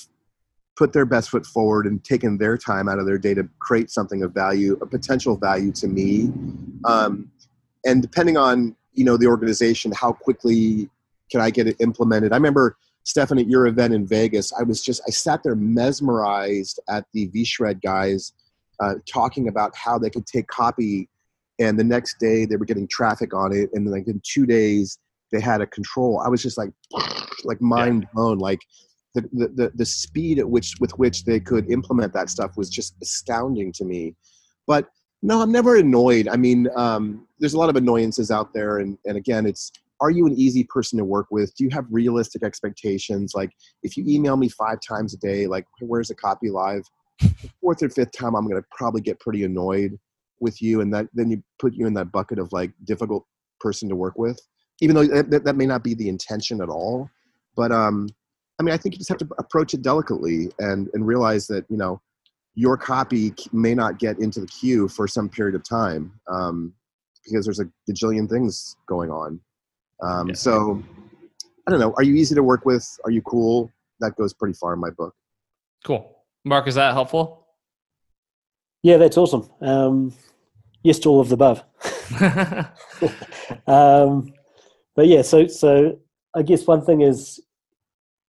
put 0.75 0.93
their 0.93 1.05
best 1.05 1.29
foot 1.29 1.45
forward 1.45 1.87
and 1.87 2.03
taken 2.03 2.37
their 2.37 2.57
time 2.57 2.87
out 2.87 2.99
of 2.99 3.07
their 3.07 3.17
day 3.17 3.33
to 3.33 3.47
create 3.59 3.89
something 3.89 4.21
of 4.21 4.33
value, 4.33 4.77
a 4.81 4.85
potential 4.85 5.35
value 5.35 5.71
to 5.71 5.87
me. 5.87 6.31
Um, 6.85 7.31
and 7.85 8.01
depending 8.01 8.37
on 8.37 8.75
you 8.93 9.03
know 9.03 9.17
the 9.17 9.27
organization, 9.27 9.91
how 9.93 10.11
quickly 10.11 10.89
can 11.31 11.41
I 11.41 11.49
get 11.49 11.67
it 11.67 11.75
implemented? 11.79 12.33
I 12.33 12.35
remember 12.35 12.77
Stefan 13.07 13.39
at 13.39 13.47
your 13.47 13.67
event 13.67 13.93
in 13.93 14.05
Vegas. 14.05 14.51
I 14.51 14.63
was 14.63 14.81
just 14.81 15.01
I 15.07 15.11
sat 15.11 15.41
there 15.41 15.55
mesmerized 15.55 16.81
at 16.89 17.05
the 17.13 17.29
VShred 17.29 17.81
guys 17.81 18.33
uh, 18.81 18.95
talking 19.09 19.47
about 19.47 19.73
how 19.77 19.97
they 19.97 20.09
could 20.09 20.27
take 20.27 20.45
copy 20.47 21.07
and 21.57 21.79
the 21.79 21.85
next 21.85 22.19
day 22.19 22.45
they 22.45 22.57
were 22.57 22.65
getting 22.65 22.85
traffic 22.89 23.33
on 23.33 23.53
it 23.53 23.69
and 23.73 23.89
like 23.89 24.07
in 24.07 24.21
two 24.25 24.45
days 24.45 24.99
they 25.31 25.39
had 25.39 25.61
a 25.61 25.67
control. 25.67 26.19
I 26.19 26.27
was 26.27 26.43
just 26.43 26.57
like, 26.57 26.69
like 27.45 27.61
mind 27.61 28.09
blown. 28.13 28.39
Like 28.39 28.59
the, 29.15 29.21
the, 29.31 29.47
the, 29.47 29.71
the 29.75 29.85
speed 29.85 30.39
at 30.39 30.49
which, 30.49 30.75
with 30.81 30.91
which 30.99 31.23
they 31.23 31.39
could 31.39 31.71
implement 31.71 32.11
that 32.13 32.29
stuff 32.29 32.57
was 32.57 32.69
just 32.69 32.95
astounding 33.01 33.71
to 33.73 33.85
me. 33.85 34.15
But 34.67 34.89
no, 35.21 35.41
I'm 35.41 35.51
never 35.51 35.77
annoyed. 35.77 36.27
I 36.27 36.35
mean, 36.35 36.67
um, 36.75 37.25
there's 37.39 37.53
a 37.53 37.57
lot 37.57 37.69
of 37.69 37.77
annoyances 37.77 38.31
out 38.31 38.53
there. 38.53 38.79
And, 38.79 38.97
and 39.05 39.15
again, 39.15 39.45
it's, 39.45 39.71
are 39.99 40.11
you 40.11 40.25
an 40.27 40.33
easy 40.33 40.63
person 40.63 40.97
to 40.99 41.05
work 41.05 41.27
with? 41.31 41.55
Do 41.55 41.63
you 41.63 41.69
have 41.71 41.85
realistic 41.89 42.43
expectations? 42.43 43.33
Like 43.35 43.51
if 43.83 43.97
you 43.97 44.03
email 44.07 44.37
me 44.37 44.49
five 44.49 44.79
times 44.87 45.13
a 45.13 45.17
day, 45.17 45.47
like 45.47 45.65
where's 45.79 46.09
the 46.09 46.15
copy 46.15 46.49
live? 46.49 46.83
The 47.19 47.49
fourth 47.61 47.81
or 47.81 47.89
fifth 47.89 48.11
time, 48.11 48.35
I'm 48.35 48.47
going 48.47 48.61
to 48.61 48.67
probably 48.77 49.01
get 49.01 49.19
pretty 49.19 49.43
annoyed 49.43 49.97
with 50.39 50.61
you. 50.61 50.81
And 50.81 50.93
that, 50.93 51.07
then 51.13 51.31
you 51.31 51.41
put 51.59 51.73
you 51.73 51.87
in 51.87 51.95
that 51.95 52.11
bucket 52.11 52.37
of 52.37 52.53
like 52.53 52.71
difficult 52.85 53.25
person 53.59 53.89
to 53.89 53.95
work 53.95 54.17
with 54.17 54.39
even 54.81 54.95
though 54.95 55.21
that, 55.21 55.43
that 55.43 55.55
may 55.55 55.65
not 55.65 55.83
be 55.83 55.93
the 55.93 56.09
intention 56.09 56.61
at 56.61 56.69
all. 56.69 57.09
But 57.55 57.71
um, 57.71 58.09
I 58.59 58.63
mean, 58.63 58.73
I 58.73 58.77
think 58.77 58.95
you 58.95 58.99
just 58.99 59.09
have 59.09 59.17
to 59.19 59.29
approach 59.39 59.73
it 59.73 59.81
delicately 59.81 60.49
and 60.59 60.89
and 60.93 61.05
realize 61.05 61.47
that 61.47 61.65
you 61.69 61.77
know 61.77 62.01
your 62.55 62.77
copy 62.77 63.33
may 63.51 63.75
not 63.75 63.99
get 63.99 64.19
into 64.19 64.39
the 64.39 64.47
queue 64.47 64.87
for 64.87 65.07
some 65.07 65.29
period 65.29 65.55
of 65.55 65.67
time 65.67 66.11
um, 66.27 66.73
because 67.23 67.45
there's 67.45 67.59
a 67.59 67.69
gajillion 67.89 68.29
things 68.29 68.75
going 68.87 69.11
on. 69.11 69.39
Um, 70.01 70.29
yeah. 70.29 70.35
So 70.35 70.83
I 71.67 71.71
don't 71.71 71.79
know. 71.79 71.93
Are 71.97 72.03
you 72.03 72.15
easy 72.15 72.35
to 72.35 72.43
work 72.43 72.65
with? 72.65 72.87
Are 73.05 73.11
you 73.11 73.21
cool? 73.21 73.71
That 73.99 74.15
goes 74.15 74.33
pretty 74.33 74.53
far 74.53 74.73
in 74.73 74.79
my 74.79 74.91
book. 74.91 75.13
Cool, 75.85 76.23
Mark. 76.45 76.67
Is 76.67 76.75
that 76.75 76.93
helpful? 76.93 77.47
Yeah, 78.83 78.97
that's 78.97 79.17
awesome. 79.17 79.49
Um, 79.61 80.13
yes 80.83 80.99
to 80.99 81.09
all 81.09 81.19
of 81.19 81.29
the 81.29 81.33
above. 81.33 81.63
um, 83.67 84.33
but 84.95 85.07
yeah, 85.07 85.21
so 85.21 85.47
so 85.47 85.99
I 86.35 86.41
guess 86.43 86.65
one 86.65 86.83
thing 86.85 87.01
is 87.01 87.39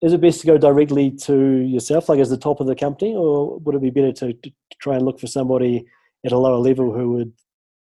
is 0.01 0.13
it 0.13 0.21
best 0.21 0.41
to 0.41 0.47
go 0.47 0.59
directly 0.59 1.11
to 1.11 1.59
yourself, 1.59 2.09
like 2.09 2.21
as 2.21 2.31
the 2.31 2.37
top 2.37 2.61
of 2.61 2.67
the 2.67 2.75
company, 2.75 3.15
or 3.15 3.59
would 3.59 3.75
it 3.75 3.83
be 3.83 3.91
better 3.91 4.13
to, 4.13 4.33
to 4.33 4.53
try 4.81 4.95
and 4.95 5.05
look 5.05 5.19
for 5.19 5.27
somebody 5.27 5.85
at 6.25 6.33
a 6.33 6.39
lower 6.39 6.59
level 6.59 6.93
who 6.93 7.13
would 7.13 7.33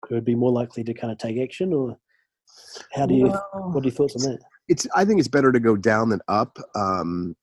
who 0.08 0.16
would 0.16 0.24
be 0.24 0.34
more 0.34 0.52
likely 0.52 0.84
to 0.84 0.94
kind 0.94 1.12
of 1.12 1.18
take 1.18 1.38
action, 1.38 1.72
or 1.72 1.98
how 2.92 3.06
do 3.06 3.14
you 3.14 3.26
well, 3.26 3.70
what 3.72 3.82
are 3.82 3.88
your 3.88 3.94
thoughts 3.94 4.16
on 4.16 4.32
that? 4.32 4.40
It's 4.68 4.86
I 4.94 5.04
think 5.04 5.18
it's 5.18 5.28
better 5.28 5.52
to 5.52 5.60
go 5.60 5.76
down 5.76 6.08
than 6.08 6.20
up. 6.28 6.58
Um, 6.74 7.36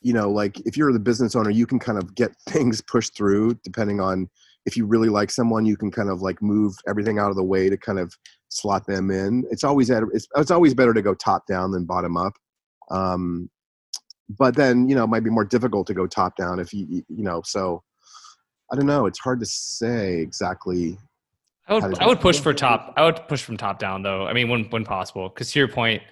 you 0.00 0.12
know, 0.12 0.30
like 0.30 0.60
if 0.66 0.76
you're 0.76 0.92
the 0.92 1.00
business 1.00 1.34
owner, 1.34 1.50
you 1.50 1.66
can 1.66 1.78
kind 1.78 1.98
of 1.98 2.14
get 2.14 2.32
things 2.48 2.80
pushed 2.80 3.16
through 3.16 3.54
depending 3.64 4.00
on 4.00 4.28
if 4.66 4.76
you 4.76 4.84
really 4.84 5.08
like 5.08 5.30
someone, 5.30 5.64
you 5.64 5.76
can 5.76 5.92
kind 5.92 6.10
of 6.10 6.22
like 6.22 6.42
move 6.42 6.74
everything 6.88 7.20
out 7.20 7.30
of 7.30 7.36
the 7.36 7.44
way 7.44 7.68
to 7.68 7.76
kind 7.76 8.00
of 8.00 8.12
slot 8.48 8.84
them 8.86 9.12
in. 9.12 9.44
It's 9.48 9.62
always 9.62 9.92
at, 9.92 10.02
it's, 10.12 10.26
it's 10.34 10.50
always 10.50 10.74
better 10.74 10.92
to 10.92 11.02
go 11.02 11.14
top 11.14 11.46
down 11.46 11.70
than 11.70 11.84
bottom 11.84 12.16
up. 12.16 12.32
Um, 12.90 13.48
but 14.28 14.56
then 14.56 14.88
you 14.88 14.94
know 14.96 15.04
it 15.04 15.08
might 15.08 15.22
be 15.24 15.30
more 15.30 15.44
difficult 15.44 15.86
to 15.86 15.94
go 15.94 16.06
top 16.06 16.36
down 16.36 16.58
if 16.58 16.72
you 16.72 17.04
you 17.08 17.22
know 17.22 17.42
so 17.44 17.82
I 18.70 18.76
don't 18.76 18.86
know. 18.86 19.06
It's 19.06 19.20
hard 19.20 19.40
to 19.40 19.46
say 19.46 20.18
exactly. 20.18 20.98
I 21.68 21.74
would 21.74 21.98
I 21.98 22.06
would 22.06 22.20
push 22.20 22.38
for 22.38 22.54
top. 22.54 22.94
I 22.96 23.04
would 23.04 23.26
push 23.28 23.42
from 23.42 23.56
top 23.56 23.78
down 23.78 24.02
though. 24.02 24.26
I 24.26 24.32
mean, 24.32 24.48
when 24.48 24.64
when 24.66 24.84
possible, 24.84 25.28
because 25.28 25.50
to 25.52 25.58
your 25.58 25.68
point, 25.68 26.02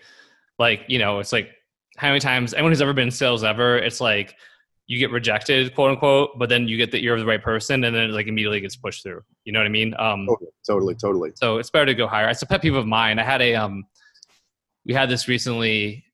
like 0.58 0.82
you 0.88 0.98
know, 0.98 1.20
it's 1.20 1.32
like 1.32 1.50
how 1.96 2.08
many 2.08 2.20
times 2.20 2.54
anyone 2.54 2.72
who's 2.72 2.82
ever 2.82 2.92
been 2.92 3.08
in 3.08 3.10
sales 3.12 3.44
ever, 3.44 3.78
it's 3.78 4.00
like 4.00 4.34
you 4.86 4.98
get 4.98 5.10
rejected, 5.10 5.74
quote 5.74 5.92
unquote, 5.92 6.38
but 6.38 6.48
then 6.48 6.68
you 6.68 6.76
get 6.76 6.90
the 6.90 7.02
ear 7.02 7.14
of 7.14 7.20
the 7.20 7.26
right 7.26 7.42
person, 7.42 7.84
and 7.84 7.94
then 7.94 8.10
it 8.10 8.12
like 8.12 8.26
immediately 8.26 8.60
gets 8.60 8.76
pushed 8.76 9.02
through. 9.02 9.22
You 9.44 9.52
know 9.52 9.60
what 9.60 9.66
I 9.66 9.70
mean? 9.70 9.94
Um, 9.98 10.26
totally, 10.26 10.50
totally, 10.66 10.94
totally. 10.94 11.32
So 11.36 11.58
it's 11.58 11.70
better 11.70 11.86
to 11.86 11.94
go 11.94 12.06
higher. 12.06 12.28
It's 12.28 12.42
a 12.42 12.46
pet 12.46 12.60
peeve 12.60 12.74
of 12.74 12.86
mine. 12.86 13.18
I 13.18 13.22
had 13.22 13.40
a 13.40 13.54
um, 13.54 13.84
we 14.84 14.92
had 14.92 15.08
this 15.08 15.28
recently 15.28 16.04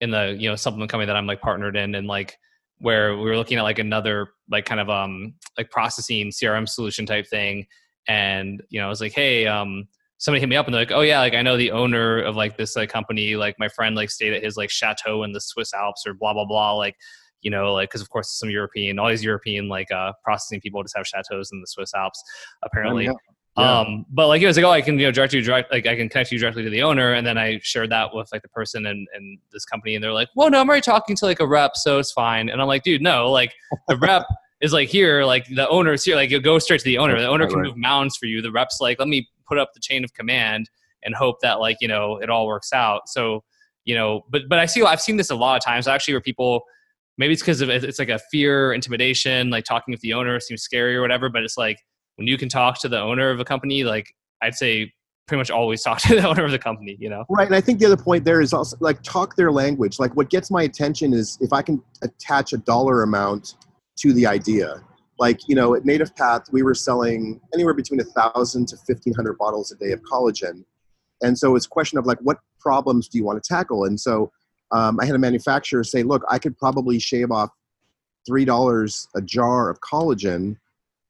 in 0.00 0.10
the 0.10 0.36
you 0.38 0.48
know 0.48 0.56
supplement 0.56 0.90
company 0.90 1.06
that 1.06 1.16
I'm 1.16 1.26
like 1.26 1.40
partnered 1.40 1.76
in, 1.76 1.94
and 1.94 2.06
like 2.06 2.38
where 2.78 3.14
we 3.14 3.24
were 3.24 3.36
looking 3.36 3.58
at 3.58 3.62
like 3.62 3.78
another 3.78 4.28
like 4.50 4.64
kind 4.64 4.80
of 4.80 4.88
um 4.88 5.34
like 5.58 5.70
processing 5.70 6.30
CRM 6.30 6.68
solution 6.68 7.04
type 7.04 7.26
thing, 7.26 7.66
and 8.10 8.60
you 8.70 8.80
know 8.80 8.86
I 8.86 8.88
was 8.88 9.00
like, 9.00 9.12
hey, 9.12 9.46
um, 9.46 9.86
somebody 10.18 10.40
hit 10.40 10.48
me 10.48 10.56
up 10.56 10.66
and 10.66 10.74
they're 10.74 10.82
like, 10.82 10.90
oh 10.90 11.02
yeah, 11.02 11.20
like 11.20 11.34
I 11.34 11.42
know 11.42 11.56
the 11.56 11.70
owner 11.70 12.20
of 12.20 12.34
like 12.34 12.56
this 12.56 12.74
like 12.74 12.90
company, 12.90 13.36
like 13.36 13.54
my 13.60 13.68
friend 13.68 13.94
like 13.94 14.10
stayed 14.10 14.32
at 14.32 14.42
his 14.42 14.56
like 14.56 14.68
chateau 14.68 15.22
in 15.22 15.32
the 15.32 15.40
Swiss 15.40 15.72
Alps 15.72 16.04
or 16.06 16.14
blah 16.14 16.34
blah 16.34 16.44
blah, 16.44 16.72
like 16.74 16.96
you 17.40 17.50
know, 17.50 17.72
like 17.72 17.88
because 17.88 18.02
of 18.02 18.10
course 18.10 18.36
some 18.36 18.50
European, 18.50 18.98
all 18.98 19.08
these 19.08 19.22
European 19.22 19.68
like 19.68 19.92
uh, 19.92 20.12
processing 20.24 20.60
people 20.60 20.82
just 20.82 20.96
have 20.96 21.06
chateaus 21.06 21.50
in 21.52 21.60
the 21.60 21.66
Swiss 21.68 21.94
Alps, 21.94 22.20
apparently. 22.64 23.08
Oh, 23.08 23.12
yeah. 23.12 23.16
Yeah. 23.58 23.80
Um, 23.80 24.06
but 24.10 24.28
like 24.28 24.42
it 24.42 24.46
was 24.46 24.56
like, 24.56 24.64
oh, 24.64 24.70
I 24.70 24.80
can 24.80 24.98
you 24.98 25.06
know 25.06 25.12
direct 25.12 25.32
you 25.32 25.42
direct 25.42 25.70
like 25.72 25.86
I 25.86 25.94
can 25.96 26.08
connect 26.08 26.32
you 26.32 26.38
directly 26.38 26.64
to 26.64 26.70
the 26.70 26.82
owner, 26.82 27.12
and 27.12 27.24
then 27.26 27.38
I 27.38 27.60
shared 27.62 27.90
that 27.90 28.14
with 28.14 28.28
like 28.32 28.42
the 28.42 28.48
person 28.48 28.86
and 28.86 29.06
and 29.14 29.38
this 29.52 29.64
company, 29.64 29.94
and 29.94 30.02
they're 30.02 30.12
like, 30.12 30.28
well, 30.34 30.50
no, 30.50 30.60
I'm 30.60 30.68
already 30.68 30.82
talking 30.82 31.14
to 31.16 31.26
like 31.26 31.40
a 31.40 31.46
rep, 31.46 31.76
so 31.76 31.98
it's 31.98 32.12
fine. 32.12 32.48
And 32.48 32.60
I'm 32.60 32.68
like, 32.68 32.82
dude, 32.82 33.02
no, 33.02 33.30
like 33.30 33.52
the 33.88 33.96
rep 33.96 34.24
is 34.60 34.72
like 34.72 34.88
here, 34.88 35.24
like 35.24 35.46
the 35.46 35.68
owner 35.68 35.92
is 35.92 36.04
here, 36.04 36.16
like 36.16 36.30
you 36.30 36.40
go 36.40 36.58
straight 36.58 36.80
to 36.80 36.84
the 36.84 36.98
owner. 36.98 37.18
The 37.18 37.28
owner 37.28 37.46
can 37.46 37.62
move 37.62 37.76
mounds 37.76 38.16
for 38.16 38.26
you. 38.26 38.42
The 38.42 38.52
rep's 38.52 38.78
like, 38.80 38.98
let 38.98 39.08
me 39.08 39.28
put 39.46 39.58
up 39.58 39.70
the 39.74 39.80
chain 39.80 40.04
of 40.04 40.12
command 40.14 40.70
and 41.02 41.14
hope 41.14 41.36
that 41.40 41.60
like 41.60 41.78
you 41.80 41.88
know 41.88 42.18
it 42.18 42.30
all 42.30 42.46
works 42.46 42.72
out. 42.72 43.08
So 43.08 43.42
you 43.84 43.94
know, 43.94 44.22
but 44.30 44.42
but 44.48 44.58
I 44.58 44.66
see 44.66 44.82
I've 44.82 45.00
seen 45.00 45.16
this 45.16 45.30
a 45.30 45.36
lot 45.36 45.56
of 45.56 45.64
times 45.64 45.88
actually 45.88 46.14
where 46.14 46.20
people 46.20 46.62
maybe 47.20 47.34
it's 47.34 47.42
because 47.42 47.60
of 47.60 47.68
it's 47.68 47.98
like 47.98 48.08
a 48.08 48.18
fear 48.30 48.72
intimidation 48.72 49.50
like 49.50 49.64
talking 49.64 49.92
with 49.92 50.00
the 50.00 50.14
owner 50.14 50.40
seems 50.40 50.62
scary 50.62 50.96
or 50.96 51.02
whatever 51.02 51.28
but 51.28 51.42
it's 51.42 51.58
like 51.58 51.76
when 52.16 52.26
you 52.26 52.36
can 52.38 52.48
talk 52.48 52.80
to 52.80 52.88
the 52.88 52.98
owner 52.98 53.30
of 53.30 53.38
a 53.38 53.44
company 53.44 53.84
like 53.84 54.12
i'd 54.42 54.54
say 54.54 54.90
pretty 55.28 55.38
much 55.38 55.50
always 55.50 55.82
talk 55.88 56.00
to 56.00 56.14
the 56.14 56.26
owner 56.26 56.44
of 56.44 56.50
the 56.50 56.58
company 56.58 56.96
you 56.98 57.10
know 57.10 57.24
right 57.28 57.46
and 57.46 57.54
i 57.54 57.60
think 57.60 57.78
the 57.78 57.86
other 57.86 57.96
point 57.96 58.24
there 58.24 58.40
is 58.40 58.52
also 58.52 58.76
like 58.80 59.00
talk 59.02 59.36
their 59.36 59.52
language 59.52 60.00
like 60.00 60.16
what 60.16 60.30
gets 60.30 60.50
my 60.50 60.62
attention 60.62 61.12
is 61.12 61.38
if 61.42 61.52
i 61.52 61.60
can 61.60 61.80
attach 62.02 62.54
a 62.54 62.56
dollar 62.56 63.02
amount 63.02 63.54
to 64.00 64.12
the 64.12 64.26
idea. 64.26 64.82
Like 65.18 65.40
you 65.48 65.54
know 65.54 65.74
at 65.74 65.82
NativePath 65.84 66.52
we 66.52 66.62
were 66.62 66.74
selling 66.74 67.40
anywhere 67.54 67.74
between 67.74 68.00
a 68.00 68.04
thousand 68.04 68.68
to 68.68 68.76
1500 68.76 69.36
bottles 69.38 69.72
a 69.72 69.76
day 69.76 69.92
of 69.92 70.02
collagen. 70.02 70.64
And 71.22 71.38
so 71.38 71.54
it's 71.56 71.66
a 71.66 71.68
question 71.68 71.98
of 71.98 72.06
like 72.06 72.18
what 72.22 72.38
problems 72.58 73.08
do 73.08 73.18
you 73.18 73.24
want 73.24 73.42
to 73.42 73.46
tackle? 73.46 73.84
And 73.84 74.00
so 74.00 74.32
um, 74.72 74.98
I 75.00 75.04
had 75.04 75.14
a 75.14 75.18
manufacturer 75.18 75.84
say, 75.84 76.02
look, 76.02 76.22
I 76.28 76.38
could 76.38 76.56
probably 76.56 76.98
shave 76.98 77.30
off 77.30 77.50
$3 78.28 79.06
a 79.14 79.22
jar 79.22 79.68
of 79.68 79.80
collagen, 79.80 80.56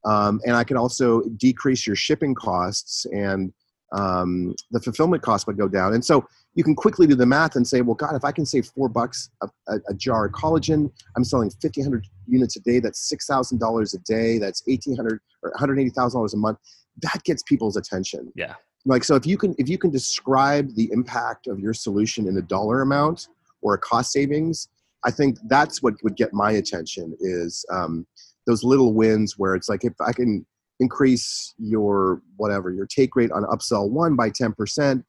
um, 0.04 0.40
and 0.46 0.56
I 0.56 0.64
could 0.64 0.76
also 0.76 1.22
decrease 1.36 1.86
your 1.86 1.96
shipping 1.96 2.34
costs 2.34 3.06
and 3.12 3.52
um, 3.92 4.54
the 4.70 4.80
fulfillment 4.80 5.22
costs 5.22 5.46
would 5.46 5.58
go 5.58 5.68
down. 5.68 5.94
And 5.94 6.04
so 6.04 6.26
you 6.54 6.64
can 6.64 6.74
quickly 6.74 7.06
do 7.06 7.14
the 7.14 7.26
math 7.26 7.56
and 7.56 7.66
say, 7.66 7.80
well, 7.80 7.94
God, 7.94 8.14
if 8.16 8.24
I 8.24 8.32
can 8.32 8.44
save 8.44 8.66
four 8.66 8.88
bucks 8.88 9.30
a, 9.42 9.48
a, 9.68 9.76
a 9.88 9.94
jar 9.94 10.26
of 10.26 10.32
collagen, 10.32 10.90
I'm 11.16 11.24
selling 11.24 11.50
1,500 11.60 12.06
units 12.26 12.56
a 12.56 12.60
day. 12.60 12.80
That's 12.80 13.12
$6,000 13.12 13.94
a 13.94 13.98
day. 13.98 14.38
That's 14.38 14.62
1,800 14.66 15.20
or 15.42 15.52
$180,000 15.52 16.34
a 16.34 16.36
month. 16.36 16.58
That 17.02 17.22
gets 17.24 17.42
people's 17.44 17.76
attention. 17.76 18.32
Yeah. 18.34 18.54
Like, 18.84 19.04
so 19.04 19.14
if 19.14 19.26
you 19.26 19.38
can, 19.38 19.54
if 19.58 19.68
you 19.68 19.78
can 19.78 19.90
describe 19.90 20.74
the 20.74 20.90
impact 20.92 21.46
of 21.46 21.60
your 21.60 21.74
solution 21.74 22.26
in 22.26 22.36
a 22.36 22.42
dollar 22.42 22.82
amount, 22.82 23.28
or 23.62 23.74
a 23.74 23.78
cost 23.78 24.12
savings 24.12 24.68
i 25.04 25.10
think 25.10 25.38
that's 25.48 25.82
what 25.82 25.94
would 26.02 26.16
get 26.16 26.32
my 26.32 26.52
attention 26.52 27.16
is 27.20 27.64
um, 27.72 28.06
those 28.46 28.64
little 28.64 28.92
wins 28.94 29.38
where 29.38 29.54
it's 29.54 29.68
like 29.68 29.84
if 29.84 29.94
i 30.00 30.12
can 30.12 30.44
increase 30.80 31.54
your 31.58 32.22
whatever 32.36 32.72
your 32.72 32.86
take 32.86 33.14
rate 33.16 33.30
on 33.32 33.44
upsell 33.44 33.90
one 33.90 34.16
by 34.16 34.30
10% 34.30 35.04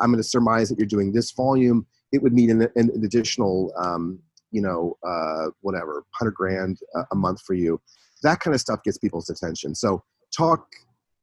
i'm 0.00 0.10
going 0.10 0.16
to 0.16 0.28
surmise 0.28 0.68
that 0.68 0.78
you're 0.78 0.86
doing 0.86 1.12
this 1.12 1.30
volume 1.32 1.86
it 2.12 2.22
would 2.22 2.32
mean 2.32 2.50
an, 2.50 2.68
an 2.76 2.90
additional 3.04 3.72
um, 3.76 4.18
you 4.50 4.60
know 4.60 4.96
uh, 5.06 5.50
whatever 5.60 6.04
100 6.18 6.32
grand 6.32 6.78
a 7.10 7.14
month 7.14 7.40
for 7.42 7.54
you 7.54 7.80
that 8.22 8.40
kind 8.40 8.54
of 8.54 8.60
stuff 8.60 8.82
gets 8.84 8.98
people's 8.98 9.30
attention 9.30 9.74
so 9.74 10.02
talk 10.36 10.66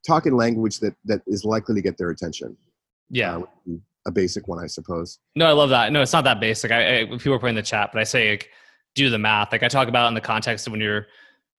talk 0.06 0.26
in 0.26 0.36
language 0.36 0.80
that 0.80 0.96
that 1.06 1.22
is 1.28 1.46
likely 1.46 1.76
to 1.76 1.82
get 1.82 1.98
their 1.98 2.10
attention 2.10 2.56
yeah 3.10 3.38
uh, 3.38 3.76
a 4.06 4.12
basic 4.12 4.48
one, 4.48 4.64
I 4.64 4.68
suppose. 4.68 5.20
No, 5.36 5.46
I 5.48 5.52
love 5.52 5.70
that. 5.70 5.92
No, 5.92 6.02
it's 6.02 6.14
not 6.14 6.26
that 6.26 6.40
basic. 6.40 6.72
I, 6.72 7.02
I 7.02 7.06
people 7.06 7.34
are 7.34 7.40
putting 7.40 7.52
in 7.52 7.56
the 7.56 7.62
chat, 7.62 7.92
but 7.94 8.00
I 8.00 8.04
say 8.04 8.32
like 8.32 8.50
do 8.96 9.10
the 9.10 9.18
math. 9.18 9.52
Like 9.52 9.64
I 9.64 9.68
talk 9.68 9.88
about 9.88 10.08
in 10.08 10.14
the 10.14 10.22
context 10.22 10.68
of 10.68 10.72
when 10.72 10.82
you're 10.82 11.08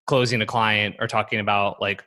closing 0.05 0.41
a 0.41 0.45
client 0.45 0.95
or 0.99 1.07
talking 1.07 1.39
about 1.39 1.81
like 1.81 2.03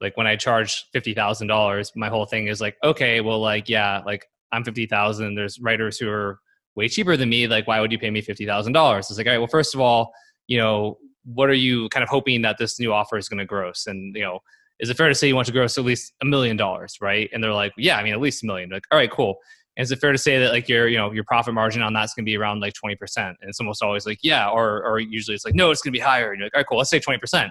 like 0.00 0.16
when 0.16 0.26
I 0.26 0.36
charge 0.36 0.86
fifty 0.92 1.14
thousand 1.14 1.48
dollars, 1.48 1.92
my 1.96 2.08
whole 2.08 2.26
thing 2.26 2.46
is 2.46 2.60
like, 2.60 2.76
okay, 2.84 3.20
well, 3.20 3.40
like 3.40 3.68
yeah, 3.68 4.02
like 4.04 4.26
I'm 4.52 4.64
fifty 4.64 4.86
thousand. 4.86 5.34
There's 5.34 5.58
writers 5.60 5.98
who 5.98 6.08
are 6.08 6.38
way 6.74 6.88
cheaper 6.88 7.16
than 7.16 7.28
me. 7.28 7.46
Like, 7.46 7.66
why 7.66 7.80
would 7.80 7.92
you 7.92 7.98
pay 7.98 8.10
me 8.10 8.20
fifty 8.20 8.46
thousand 8.46 8.72
dollars? 8.72 9.10
It's 9.10 9.18
like, 9.18 9.26
all 9.26 9.32
right, 9.32 9.38
well, 9.38 9.48
first 9.48 9.74
of 9.74 9.80
all, 9.80 10.12
you 10.46 10.58
know, 10.58 10.98
what 11.24 11.48
are 11.48 11.54
you 11.54 11.88
kind 11.90 12.02
of 12.02 12.08
hoping 12.08 12.42
that 12.42 12.58
this 12.58 12.78
new 12.78 12.92
offer 12.92 13.18
is 13.18 13.28
going 13.28 13.38
to 13.38 13.44
gross? 13.44 13.86
And 13.86 14.14
you 14.14 14.22
know, 14.22 14.40
is 14.80 14.90
it 14.90 14.96
fair 14.96 15.08
to 15.08 15.14
say 15.14 15.28
you 15.28 15.34
want 15.34 15.46
to 15.46 15.52
gross 15.52 15.78
at 15.78 15.84
least 15.84 16.12
a 16.22 16.24
million 16.24 16.56
dollars, 16.56 16.96
right? 17.00 17.28
And 17.32 17.42
they're 17.42 17.52
like, 17.52 17.72
yeah, 17.76 17.96
I 17.98 18.04
mean, 18.04 18.12
at 18.12 18.20
least 18.20 18.42
a 18.42 18.46
million. 18.46 18.70
Like, 18.70 18.84
all 18.90 18.98
right, 18.98 19.10
cool 19.10 19.38
is 19.78 19.92
it 19.92 20.00
fair 20.00 20.10
to 20.10 20.18
say 20.18 20.38
that 20.40 20.50
like 20.50 20.68
your 20.68 20.88
you 20.88 20.98
know 20.98 21.12
your 21.12 21.24
profit 21.24 21.54
margin 21.54 21.80
on 21.82 21.92
that's 21.92 22.12
going 22.12 22.24
to 22.24 22.28
be 22.28 22.36
around 22.36 22.60
like 22.60 22.74
20% 22.74 22.96
and 23.16 23.36
it's 23.42 23.60
almost 23.60 23.82
always 23.82 24.04
like 24.04 24.18
yeah 24.22 24.48
or 24.48 24.84
or 24.84 24.98
usually 24.98 25.34
it's 25.34 25.44
like 25.44 25.54
no 25.54 25.70
it's 25.70 25.80
going 25.80 25.92
to 25.92 25.98
be 25.98 26.02
higher 26.02 26.32
and 26.32 26.40
you're 26.40 26.46
like 26.46 26.54
all 26.54 26.60
right 26.60 26.66
cool 26.68 26.78
let's 26.78 26.90
say 26.90 27.00
20% 27.00 27.48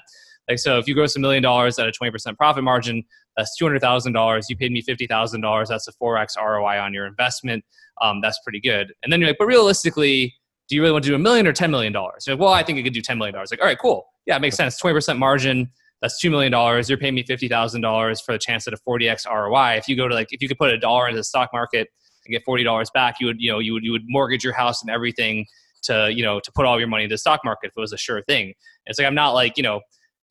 Like, 0.49 0.59
so 0.59 0.77
if 0.77 0.87
you 0.87 0.93
gross 0.93 1.15
a 1.15 1.19
million 1.19 1.43
dollars 1.43 1.77
at 1.77 1.87
a 1.87 1.91
20% 1.91 2.37
profit 2.37 2.63
margin, 2.63 3.03
that's 3.35 3.55
$200,000. 3.61 4.45
You 4.49 4.57
paid 4.57 4.71
me 4.71 4.81
$50,000. 4.81 5.67
That's 5.67 5.87
a 5.87 5.93
4x 5.93 6.37
ROI 6.37 6.79
on 6.79 6.93
your 6.93 7.05
investment. 7.05 7.63
Um, 8.01 8.21
that's 8.21 8.39
pretty 8.43 8.59
good. 8.59 8.93
And 9.03 9.11
then 9.11 9.19
you're 9.19 9.29
like, 9.29 9.37
but 9.37 9.47
realistically, 9.47 10.33
do 10.67 10.75
you 10.75 10.81
really 10.81 10.93
want 10.93 11.03
to 11.05 11.09
do 11.09 11.15
a 11.15 11.19
million 11.19 11.47
or 11.47 11.53
$10 11.53 11.69
million? 11.69 11.93
You're 11.93 12.11
Like, 12.27 12.39
well, 12.39 12.53
I 12.53 12.63
think 12.63 12.79
I 12.79 12.81
could 12.81 12.93
do 12.93 13.01
$10 13.01 13.17
million. 13.17 13.35
Like, 13.35 13.61
all 13.61 13.67
right, 13.67 13.77
cool. 13.79 14.05
Yeah, 14.25 14.35
it 14.35 14.41
makes 14.41 14.55
sense. 14.55 14.81
20% 14.81 15.17
margin. 15.17 15.69
That's 16.01 16.23
$2 16.23 16.29
million. 16.29 16.51
You're 16.87 16.97
paying 16.97 17.15
me 17.15 17.23
$50,000 17.23 18.23
for 18.23 18.31
the 18.33 18.37
chance 18.37 18.67
at 18.67 18.73
a 18.73 18.77
40x 18.77 19.25
ROI. 19.25 19.77
If 19.77 19.87
you 19.87 19.95
go 19.95 20.07
to 20.07 20.13
like, 20.13 20.27
if 20.31 20.41
you 20.41 20.47
could 20.47 20.57
put 20.57 20.71
a 20.71 20.77
dollar 20.77 21.07
into 21.07 21.17
the 21.17 21.23
stock 21.23 21.49
market 21.53 21.87
and 22.25 22.31
get 22.31 22.43
$40 22.45 22.85
back, 22.93 23.19
you 23.19 23.27
would, 23.27 23.37
you 23.39 23.51
know, 23.51 23.59
you 23.59 23.73
would, 23.73 23.83
you 23.83 23.91
would 23.91 24.03
mortgage 24.07 24.43
your 24.43 24.53
house 24.53 24.81
and 24.81 24.91
everything 24.91 25.45
to, 25.83 26.11
you 26.13 26.23
know, 26.23 26.39
to 26.39 26.51
put 26.51 26.65
all 26.65 26.77
your 26.77 26.87
money 26.87 27.05
into 27.05 27.13
the 27.13 27.17
stock 27.17 27.41
market 27.43 27.67
if 27.67 27.73
it 27.77 27.79
was 27.79 27.93
a 27.93 27.97
sure 27.97 28.21
thing. 28.23 28.53
It's 28.85 28.99
like, 28.99 29.07
I'm 29.07 29.15
not 29.15 29.31
like, 29.31 29.57
you 29.57 29.63
know, 29.63 29.81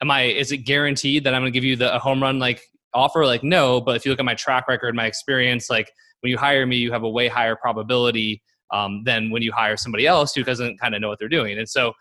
am 0.02 0.10
I, 0.10 0.22
is 0.22 0.52
it 0.52 0.58
guaranteed 0.58 1.24
that 1.24 1.34
I'm 1.34 1.42
going 1.42 1.52
to 1.52 1.56
give 1.56 1.64
you 1.64 1.76
the 1.76 1.94
a 1.94 1.98
home 1.98 2.22
run 2.22 2.38
like 2.38 2.62
offer? 2.94 3.24
Like, 3.24 3.42
no, 3.42 3.80
but 3.80 3.96
if 3.96 4.04
you 4.04 4.12
look 4.12 4.18
at 4.18 4.24
my 4.24 4.34
track 4.34 4.68
record, 4.68 4.94
my 4.94 5.06
experience, 5.06 5.70
like 5.70 5.90
when 6.20 6.30
you 6.30 6.38
hire 6.38 6.66
me, 6.66 6.76
you 6.76 6.92
have 6.92 7.02
a 7.02 7.08
way 7.08 7.28
higher 7.28 7.56
probability 7.56 8.42
um, 8.72 9.02
than 9.04 9.30
when 9.30 9.42
you 9.42 9.52
hire 9.52 9.76
somebody 9.76 10.06
else 10.06 10.34
who 10.34 10.42
doesn't 10.42 10.78
kind 10.80 10.94
of 10.94 11.00
know 11.00 11.08
what 11.08 11.18
they're 11.18 11.28
doing. 11.28 11.58
And 11.58 11.68
so, 11.68 11.92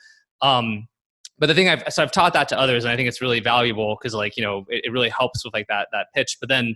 um, 0.41 0.87
but 1.37 1.47
the 1.47 1.53
thing 1.53 1.67
I've 1.67 1.83
so 1.91 2.01
I've 2.01 2.11
taught 2.11 2.33
that 2.33 2.47
to 2.49 2.59
others, 2.59 2.85
and 2.85 2.91
I 2.91 2.95
think 2.95 3.09
it's 3.09 3.21
really 3.21 3.39
valuable 3.39 3.97
because 3.99 4.13
like 4.13 4.37
you 4.37 4.43
know 4.43 4.65
it, 4.69 4.85
it, 4.85 4.91
really 4.91 5.09
helps 5.09 5.43
with 5.43 5.53
like 5.53 5.67
that 5.67 5.89
that 5.91 6.07
pitch. 6.15 6.37
But 6.39 6.47
then, 6.47 6.75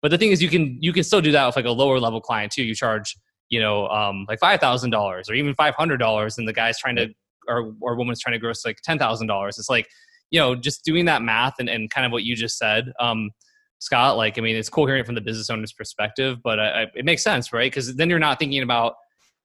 but 0.00 0.10
the 0.10 0.18
thing 0.18 0.32
is, 0.32 0.42
you 0.42 0.48
can 0.48 0.76
you 0.80 0.92
can 0.92 1.04
still 1.04 1.20
do 1.20 1.30
that 1.32 1.46
with 1.46 1.54
like 1.54 1.66
a 1.66 1.70
lower 1.70 2.00
level 2.00 2.20
client 2.20 2.50
too. 2.52 2.64
You 2.64 2.74
charge 2.74 3.16
you 3.48 3.60
know 3.60 3.86
um, 3.88 4.26
like 4.28 4.40
five 4.40 4.58
thousand 4.58 4.90
dollars 4.90 5.30
or 5.30 5.34
even 5.34 5.54
five 5.54 5.74
hundred 5.74 5.98
dollars, 5.98 6.36
and 6.36 6.48
the 6.48 6.52
guy's 6.52 6.78
trying 6.78 6.96
to 6.96 7.08
or 7.46 7.72
or 7.80 7.94
woman's 7.94 8.20
trying 8.20 8.34
to 8.34 8.40
gross 8.40 8.64
like 8.64 8.78
ten 8.82 8.98
thousand 8.98 9.28
dollars. 9.28 9.56
It's 9.56 9.70
like 9.70 9.88
you 10.32 10.40
know 10.40 10.56
just 10.56 10.84
doing 10.84 11.04
that 11.04 11.22
math 11.22 11.54
and 11.60 11.68
and 11.68 11.88
kind 11.90 12.04
of 12.04 12.10
what 12.10 12.24
you 12.24 12.34
just 12.34 12.58
said. 12.58 12.92
Um, 12.98 13.30
Scott, 13.78 14.16
like, 14.16 14.38
I 14.38 14.40
mean, 14.40 14.56
it's 14.56 14.68
cool 14.68 14.86
hearing 14.86 15.00
it 15.00 15.06
from 15.06 15.16
the 15.16 15.20
business 15.20 15.50
owner's 15.50 15.72
perspective, 15.72 16.38
but 16.42 16.60
I, 16.60 16.86
it 16.94 17.04
makes 17.04 17.22
sense, 17.22 17.52
right? 17.52 17.70
Because 17.70 17.96
then 17.96 18.08
you're 18.08 18.20
not 18.20 18.38
thinking 18.38 18.62
about 18.62 18.94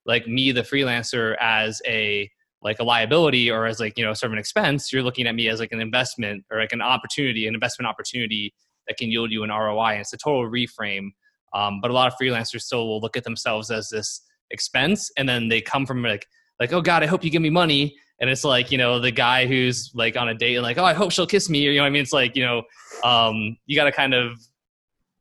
like 0.06 0.28
me, 0.28 0.52
the 0.52 0.62
freelancer, 0.62 1.36
as 1.40 1.82
a 1.86 2.30
like 2.64 2.80
a 2.80 2.84
liability 2.84 3.52
or 3.52 3.66
as 3.66 3.80
like 3.80 3.98
you 3.98 4.06
know 4.06 4.14
sort 4.14 4.32
of 4.32 4.34
an 4.34 4.40
expense. 4.40 4.92
You're 4.92 5.04
looking 5.04 5.28
at 5.28 5.36
me 5.36 5.50
as 5.50 5.60
like 5.60 5.72
an 5.72 5.82
investment 5.82 6.46
or 6.50 6.60
like 6.60 6.72
an 6.72 6.82
opportunity, 6.82 7.48
an 7.48 7.54
investment 7.54 7.88
opportunity 7.88 8.54
that 8.88 8.98
can 8.98 9.12
yield 9.12 9.32
you 9.32 9.44
an 9.44 9.50
ROI. 9.50 9.92
And 9.92 10.02
it's 10.02 10.14
a 10.14 10.18
total 10.18 10.50
reframe. 10.50 11.10
Um, 11.54 11.80
but 11.82 11.92
a 11.92 11.94
lot 11.94 12.08
of 12.08 12.14
freelancers 12.22 12.62
still 12.62 12.88
will 12.88 13.02
look 13.02 13.18
at 13.18 13.24
themselves 13.26 13.70
as 13.72 13.90
this 13.90 14.22
expense, 14.52 15.12
and 15.18 15.28
then 15.28 15.50
they 15.50 15.60
come 15.62 15.86
from 15.86 16.02
like 16.02 16.26
like 16.60 16.72
oh 16.72 16.82
god, 16.82 17.04
I 17.04 17.08
hope 17.08 17.26
you 17.26 17.30
give 17.30 17.42
me 17.42 17.50
money 17.50 17.98
and 18.20 18.30
it's 18.30 18.44
like 18.44 18.72
you 18.72 18.78
know 18.78 19.00
the 19.00 19.12
guy 19.12 19.46
who's 19.46 19.92
like 19.94 20.18
on 20.18 20.30
a 20.30 20.34
date 20.34 20.56
and 20.56 20.64
like 20.64 20.78
oh 20.78 20.86
i 20.86 20.94
hope 20.94 21.12
she'll 21.12 21.28
kiss 21.28 21.50
me 21.50 21.60
you 21.60 21.76
know 21.76 21.84
i 21.84 21.90
mean? 21.90 22.02
It's 22.02 22.14
like 22.14 22.36
you 22.36 22.46
know 22.46 22.64
um 23.04 23.58
you 23.66 23.76
got 23.76 23.86
to 23.86 23.92
kind 23.92 24.14
of 24.14 24.40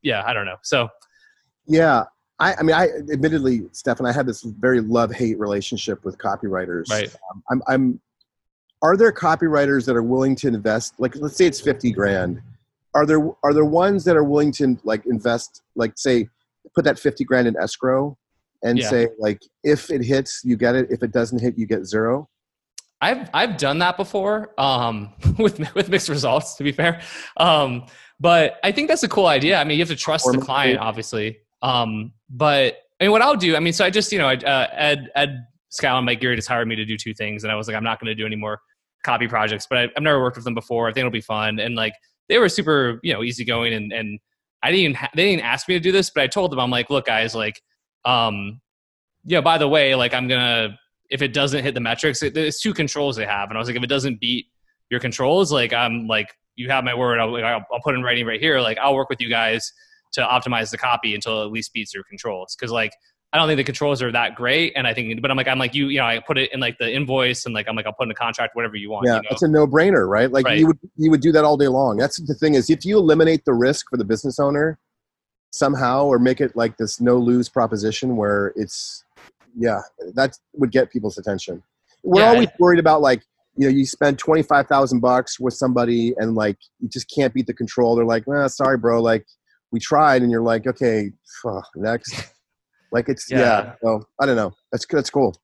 yeah 0.01 0.23
i 0.25 0.33
don't 0.33 0.45
know. 0.45 0.57
So 0.63 0.89
yeah 1.67 2.03
I, 2.39 2.55
I 2.55 2.63
mean 2.63 2.75
i 2.75 2.87
admittedly 3.11 3.63
stefan 3.71 4.05
i 4.05 4.11
have 4.11 4.25
this 4.25 4.43
very 4.43 4.79
love 4.81 5.11
hate 5.11 5.39
relationship 5.39 6.03
with 6.05 6.17
copywriters. 6.17 6.89
Right. 6.89 7.13
Um, 7.31 7.43
i'm 7.49 7.61
i'm 7.67 8.01
are 8.81 8.95
there 8.95 9.11
copywriters 9.11 9.85
that 9.85 9.95
are 9.95 10.03
willing 10.03 10.35
to 10.37 10.47
invest 10.47 10.93
like 10.99 11.15
let's 11.15 11.35
say 11.35 11.45
it's 11.45 11.59
50 11.59 11.91
grand. 11.91 12.41
Are 12.93 13.05
there 13.05 13.29
are 13.43 13.53
there 13.53 13.65
ones 13.65 14.03
that 14.05 14.15
are 14.15 14.23
willing 14.23 14.51
to 14.53 14.77
like 14.83 15.05
invest 15.05 15.61
like 15.75 15.93
say 15.97 16.29
put 16.75 16.85
that 16.85 16.99
50 16.99 17.23
grand 17.23 17.47
in 17.47 17.55
escrow 17.57 18.17
and 18.63 18.77
yeah. 18.77 18.89
say 18.89 19.07
like 19.19 19.41
if 19.63 19.89
it 19.89 20.03
hits 20.03 20.41
you 20.43 20.57
get 20.57 20.75
it. 20.75 20.87
If 20.89 21.03
it 21.03 21.11
doesn't 21.11 21.39
hit 21.39 21.57
you 21.57 21.65
get 21.65 21.85
zero 21.85 22.29
I've 23.01 23.29
I've 23.33 23.57
done 23.57 23.79
that 23.79 23.97
before 23.97 24.53
um, 24.57 25.13
with 25.37 25.59
with 25.75 25.89
mixed 25.89 26.09
results. 26.09 26.55
To 26.55 26.63
be 26.63 26.71
fair, 26.71 27.01
um, 27.37 27.85
but 28.19 28.59
I 28.63 28.71
think 28.71 28.87
that's 28.87 29.03
a 29.03 29.07
cool 29.07 29.27
idea. 29.27 29.59
I 29.59 29.63
mean, 29.63 29.77
you 29.77 29.81
have 29.83 29.89
to 29.89 29.95
trust 29.95 30.31
the 30.31 30.39
client, 30.39 30.79
obviously. 30.79 31.39
Um, 31.61 32.13
but 32.29 32.77
I 32.99 33.03
mean, 33.03 33.11
what 33.11 33.21
I'll 33.21 33.35
do, 33.35 33.55
I 33.55 33.59
mean, 33.59 33.73
so 33.73 33.85
I 33.85 33.89
just 33.89 34.11
you 34.11 34.17
know, 34.17 34.29
uh, 34.29 34.67
Ed 34.73 35.09
Ed 35.15 35.45
Scal 35.71 35.97
and 35.97 36.05
Mike 36.05 36.19
Geary 36.19 36.35
just 36.35 36.47
hired 36.47 36.67
me 36.67 36.75
to 36.75 36.85
do 36.85 36.97
two 36.97 37.13
things, 37.13 37.43
and 37.43 37.51
I 37.51 37.55
was 37.55 37.67
like, 37.67 37.75
I'm 37.75 37.83
not 37.83 37.99
going 37.99 38.07
to 38.07 38.15
do 38.15 38.25
any 38.25 38.35
more 38.35 38.59
copy 39.03 39.27
projects. 39.27 39.67
But 39.69 39.77
I, 39.77 39.81
have 39.81 39.91
never 40.01 40.21
worked 40.21 40.37
with 40.37 40.45
them 40.45 40.55
before. 40.55 40.87
I 40.87 40.91
think 40.91 40.99
it'll 40.99 41.11
be 41.11 41.21
fun, 41.21 41.59
and 41.59 41.75
like 41.75 41.93
they 42.29 42.39
were 42.39 42.49
super 42.49 42.99
you 43.03 43.13
know 43.13 43.23
easygoing, 43.23 43.73
and 43.73 43.93
and 43.93 44.19
I 44.63 44.71
didn't 44.71 44.81
even 44.81 44.95
ha- 44.95 45.11
they 45.15 45.31
didn't 45.31 45.45
ask 45.45 45.67
me 45.67 45.75
to 45.75 45.79
do 45.79 45.91
this, 45.91 46.09
but 46.09 46.23
I 46.23 46.27
told 46.27 46.51
them 46.51 46.59
I'm 46.59 46.71
like, 46.71 46.89
look, 46.89 47.05
guys, 47.05 47.35
like, 47.35 47.61
um, 48.05 48.59
yeah, 49.23 49.41
by 49.41 49.59
the 49.59 49.67
way, 49.67 49.93
like 49.93 50.13
I'm 50.13 50.27
gonna 50.27 50.77
if 51.09 51.21
it 51.21 51.33
doesn't 51.33 51.63
hit 51.63 51.73
the 51.73 51.79
metrics, 51.79 52.21
it, 52.23 52.33
there's 52.33 52.59
two 52.59 52.73
controls 52.73 53.15
they 53.15 53.25
have, 53.25 53.49
and 53.49 53.57
I 53.57 53.59
was 53.59 53.67
like, 53.67 53.77
if 53.77 53.83
it 53.83 53.87
doesn't 53.87 54.19
beat 54.19 54.47
your 54.89 54.99
controls, 54.99 55.51
like 55.51 55.73
I'm 55.73 56.07
like, 56.07 56.33
you 56.55 56.69
have 56.69 56.83
my 56.83 56.95
word. 56.95 57.19
I'll, 57.19 57.35
I'll, 57.35 57.65
I'll 57.71 57.81
put 57.83 57.95
in 57.95 58.03
writing 58.03 58.25
right 58.25 58.39
here. 58.39 58.59
Like 58.59 58.77
I'll 58.79 58.95
work 58.95 59.09
with 59.09 59.21
you 59.21 59.29
guys 59.29 59.71
to 60.13 60.21
optimize 60.21 60.71
the 60.71 60.77
copy 60.77 61.13
until 61.13 61.41
it 61.41 61.45
at 61.45 61.51
least 61.51 61.73
beats 61.73 61.93
your 61.93 62.03
controls. 62.03 62.55
Because 62.57 62.71
like 62.71 62.93
I 63.33 63.37
don't 63.37 63.47
think 63.47 63.57
the 63.57 63.63
controls 63.63 64.01
are 64.01 64.11
that 64.11 64.35
great, 64.35 64.73
and 64.75 64.87
I 64.87 64.93
think, 64.93 65.21
but 65.21 65.29
I'm 65.29 65.37
like, 65.37 65.47
I'm 65.47 65.59
like 65.59 65.75
you, 65.75 65.89
you 65.89 65.99
know, 65.99 66.05
I 66.05 66.19
put 66.19 66.37
it 66.37 66.51
in 66.53 66.59
like 66.59 66.77
the 66.77 66.91
invoice, 66.91 67.45
and 67.45 67.53
like 67.53 67.67
I'm 67.67 67.75
like, 67.75 67.85
I'll 67.85 67.93
put 67.93 68.03
in 68.03 68.09
the 68.09 68.15
contract, 68.15 68.55
whatever 68.55 68.77
you 68.77 68.89
want. 68.89 69.05
Yeah, 69.05 69.17
you 69.17 69.21
know? 69.23 69.27
it's 69.31 69.41
a 69.41 69.47
no-brainer, 69.47 70.07
right? 70.07 70.31
Like 70.31 70.45
right. 70.45 70.57
you 70.57 70.67
would 70.67 70.79
you 70.95 71.11
would 71.11 71.21
do 71.21 71.31
that 71.33 71.43
all 71.43 71.57
day 71.57 71.67
long. 71.67 71.97
That's 71.97 72.17
the 72.21 72.33
thing 72.33 72.55
is, 72.55 72.69
if 72.69 72.85
you 72.85 72.97
eliminate 72.97 73.43
the 73.45 73.53
risk 73.53 73.89
for 73.89 73.97
the 73.97 74.05
business 74.05 74.39
owner 74.39 74.79
somehow, 75.51 76.05
or 76.05 76.19
make 76.19 76.39
it 76.39 76.55
like 76.55 76.77
this 76.77 77.01
no-lose 77.01 77.49
proposition 77.49 78.15
where 78.15 78.53
it's 78.55 79.03
yeah, 79.55 79.81
that 80.15 80.37
would 80.53 80.71
get 80.71 80.91
people's 80.91 81.17
attention. 81.17 81.63
We're 82.03 82.21
yeah, 82.21 82.29
always 82.29 82.47
worried 82.59 82.79
about 82.79 83.01
like 83.01 83.23
you 83.55 83.67
know 83.67 83.75
you 83.75 83.85
spend 83.85 84.19
twenty 84.19 84.43
five 84.43 84.67
thousand 84.67 84.99
bucks 84.99 85.39
with 85.39 85.53
somebody 85.53 86.13
and 86.17 86.35
like 86.35 86.57
you 86.79 86.89
just 86.89 87.11
can't 87.13 87.33
beat 87.33 87.47
the 87.47 87.53
control. 87.53 87.95
They're 87.95 88.05
like, 88.05 88.25
well, 88.27 88.47
sorry, 88.49 88.77
bro. 88.77 89.01
Like 89.01 89.25
we 89.71 89.79
tried, 89.79 90.21
and 90.21 90.31
you're 90.31 90.41
like, 90.41 90.67
okay, 90.67 91.11
next. 91.75 92.31
like 92.91 93.09
it's 93.09 93.29
yeah. 93.29 93.39
yeah. 93.39 93.73
So 93.83 94.03
I 94.19 94.25
don't 94.25 94.35
know. 94.35 94.53
That's 94.71 94.85
that's 94.89 95.09
cool. 95.09 95.35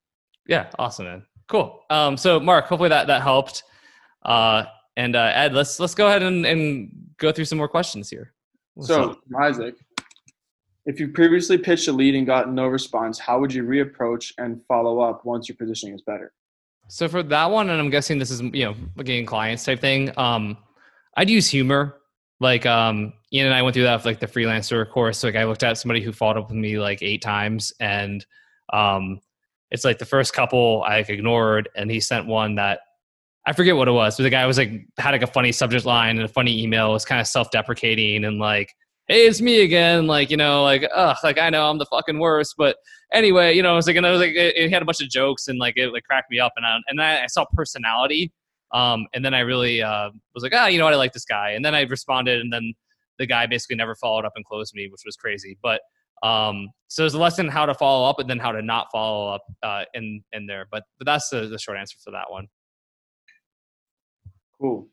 Yeah, 0.46 0.70
awesome, 0.78 1.06
man. 1.06 1.26
Cool. 1.48 1.80
Um, 1.90 2.16
so 2.16 2.40
Mark, 2.40 2.66
hopefully 2.66 2.88
that 2.88 3.06
that 3.06 3.22
helped. 3.22 3.62
Uh, 4.24 4.64
and 4.96 5.16
uh, 5.16 5.32
Ed, 5.34 5.52
let's 5.52 5.80
let's 5.80 5.94
go 5.94 6.06
ahead 6.06 6.22
and, 6.22 6.46
and 6.46 6.90
go 7.18 7.32
through 7.32 7.44
some 7.44 7.58
more 7.58 7.68
questions 7.68 8.08
here. 8.08 8.32
What's 8.74 8.88
so 8.88 9.10
up? 9.10 9.18
Isaac, 9.40 9.74
if 10.86 11.00
you 11.00 11.08
previously 11.08 11.56
pitched 11.56 11.88
a 11.88 11.92
lead 11.92 12.14
and 12.14 12.26
got 12.26 12.52
no 12.52 12.66
response, 12.66 13.18
how 13.18 13.40
would 13.40 13.52
you 13.52 13.64
reapproach 13.64 14.32
and 14.38 14.60
follow 14.66 15.00
up 15.00 15.24
once 15.24 15.48
your 15.48 15.56
positioning 15.56 15.94
is 15.94 16.02
better? 16.02 16.32
So 16.88 17.08
for 17.08 17.22
that 17.22 17.50
one, 17.50 17.70
and 17.70 17.80
I'm 17.80 17.90
guessing 17.90 18.18
this 18.18 18.30
is 18.30 18.40
you 18.40 18.64
know 18.64 18.74
getting 18.98 19.24
clients 19.24 19.64
type 19.64 19.80
thing. 19.80 20.12
Um, 20.18 20.58
I'd 21.16 21.30
use 21.30 21.48
humor. 21.48 21.96
Like 22.40 22.66
um, 22.66 23.14
Ian 23.32 23.46
and 23.46 23.54
I 23.54 23.62
went 23.62 23.74
through 23.74 23.84
that 23.84 23.96
with 23.96 24.04
like 24.04 24.20
the 24.20 24.26
freelancer 24.26 24.88
course. 24.90 25.18
So, 25.18 25.28
like 25.28 25.36
I 25.36 25.44
looked 25.44 25.62
at 25.62 25.78
somebody 25.78 26.02
who 26.02 26.12
followed 26.12 26.36
up 26.36 26.48
with 26.48 26.58
me 26.58 26.78
like 26.78 27.02
eight 27.02 27.22
times, 27.22 27.72
and 27.80 28.24
um, 28.72 29.20
it's 29.70 29.84
like 29.84 29.98
the 29.98 30.04
first 30.04 30.34
couple 30.34 30.82
I 30.86 30.98
like, 30.98 31.08
ignored, 31.08 31.70
and 31.74 31.90
he 31.90 32.00
sent 32.00 32.26
one 32.26 32.56
that 32.56 32.80
I 33.46 33.52
forget 33.52 33.76
what 33.76 33.88
it 33.88 33.92
was. 33.92 34.16
But 34.16 34.24
the 34.24 34.30
guy 34.30 34.44
was 34.46 34.58
like 34.58 34.86
had 34.98 35.12
like 35.12 35.22
a 35.22 35.26
funny 35.26 35.52
subject 35.52 35.86
line 35.86 36.16
and 36.16 36.24
a 36.24 36.28
funny 36.28 36.62
email. 36.62 36.90
It 36.90 36.92
was 36.92 37.04
kind 37.04 37.20
of 37.20 37.26
self 37.26 37.50
deprecating 37.50 38.24
and 38.24 38.38
like 38.38 38.74
hey, 39.08 39.26
it's 39.26 39.40
me 39.40 39.62
again. 39.62 40.06
Like, 40.06 40.30
you 40.30 40.36
know, 40.36 40.62
like, 40.62 40.88
ugh, 40.94 41.16
like 41.22 41.38
I 41.38 41.50
know 41.50 41.68
I'm 41.68 41.78
the 41.78 41.86
fucking 41.86 42.18
worst. 42.18 42.54
But 42.56 42.76
anyway, 43.12 43.54
you 43.54 43.62
know, 43.62 43.72
it 43.72 43.76
was 43.76 43.86
like, 43.86 43.96
and 43.96 44.06
I 44.06 44.10
was 44.10 44.20
like, 44.20 44.30
it, 44.30 44.56
it, 44.56 44.70
had 44.72 44.82
a 44.82 44.84
bunch 44.84 45.02
of 45.02 45.08
jokes 45.08 45.48
and 45.48 45.58
like, 45.58 45.74
it 45.76 45.92
like 45.92 46.04
cracked 46.04 46.30
me 46.30 46.38
up. 46.38 46.52
And 46.56 46.64
I, 46.64 46.78
and 46.88 47.02
I, 47.02 47.24
I 47.24 47.26
saw 47.26 47.44
personality. 47.52 48.32
Um, 48.72 49.06
and 49.14 49.24
then 49.24 49.34
I 49.34 49.40
really 49.40 49.82
uh, 49.82 50.10
was 50.34 50.42
like, 50.42 50.52
ah, 50.54 50.66
you 50.66 50.78
know 50.78 50.84
what? 50.84 50.94
I 50.94 50.96
like 50.96 51.12
this 51.12 51.24
guy. 51.24 51.50
And 51.50 51.64
then 51.64 51.74
I 51.74 51.82
responded. 51.82 52.40
And 52.40 52.52
then 52.52 52.72
the 53.18 53.26
guy 53.26 53.46
basically 53.46 53.76
never 53.76 53.94
followed 53.94 54.24
up 54.24 54.32
and 54.36 54.44
closed 54.44 54.74
me, 54.74 54.88
which 54.90 55.02
was 55.04 55.16
crazy. 55.16 55.58
But 55.62 55.80
um, 56.22 56.70
so 56.88 57.02
there's 57.02 57.14
a 57.14 57.18
lesson 57.18 57.48
how 57.48 57.66
to 57.66 57.74
follow 57.74 58.08
up 58.08 58.18
and 58.18 58.28
then 58.28 58.38
how 58.38 58.52
to 58.52 58.62
not 58.62 58.88
follow 58.90 59.34
up 59.34 59.42
uh, 59.62 59.84
in, 59.92 60.24
in 60.32 60.46
there. 60.46 60.66
But, 60.70 60.84
but 60.98 61.04
that's 61.04 61.28
the, 61.28 61.46
the 61.46 61.58
short 61.58 61.78
answer 61.78 61.96
for 62.02 62.10
that 62.12 62.30
one. 62.30 62.46
Cool. 64.60 64.88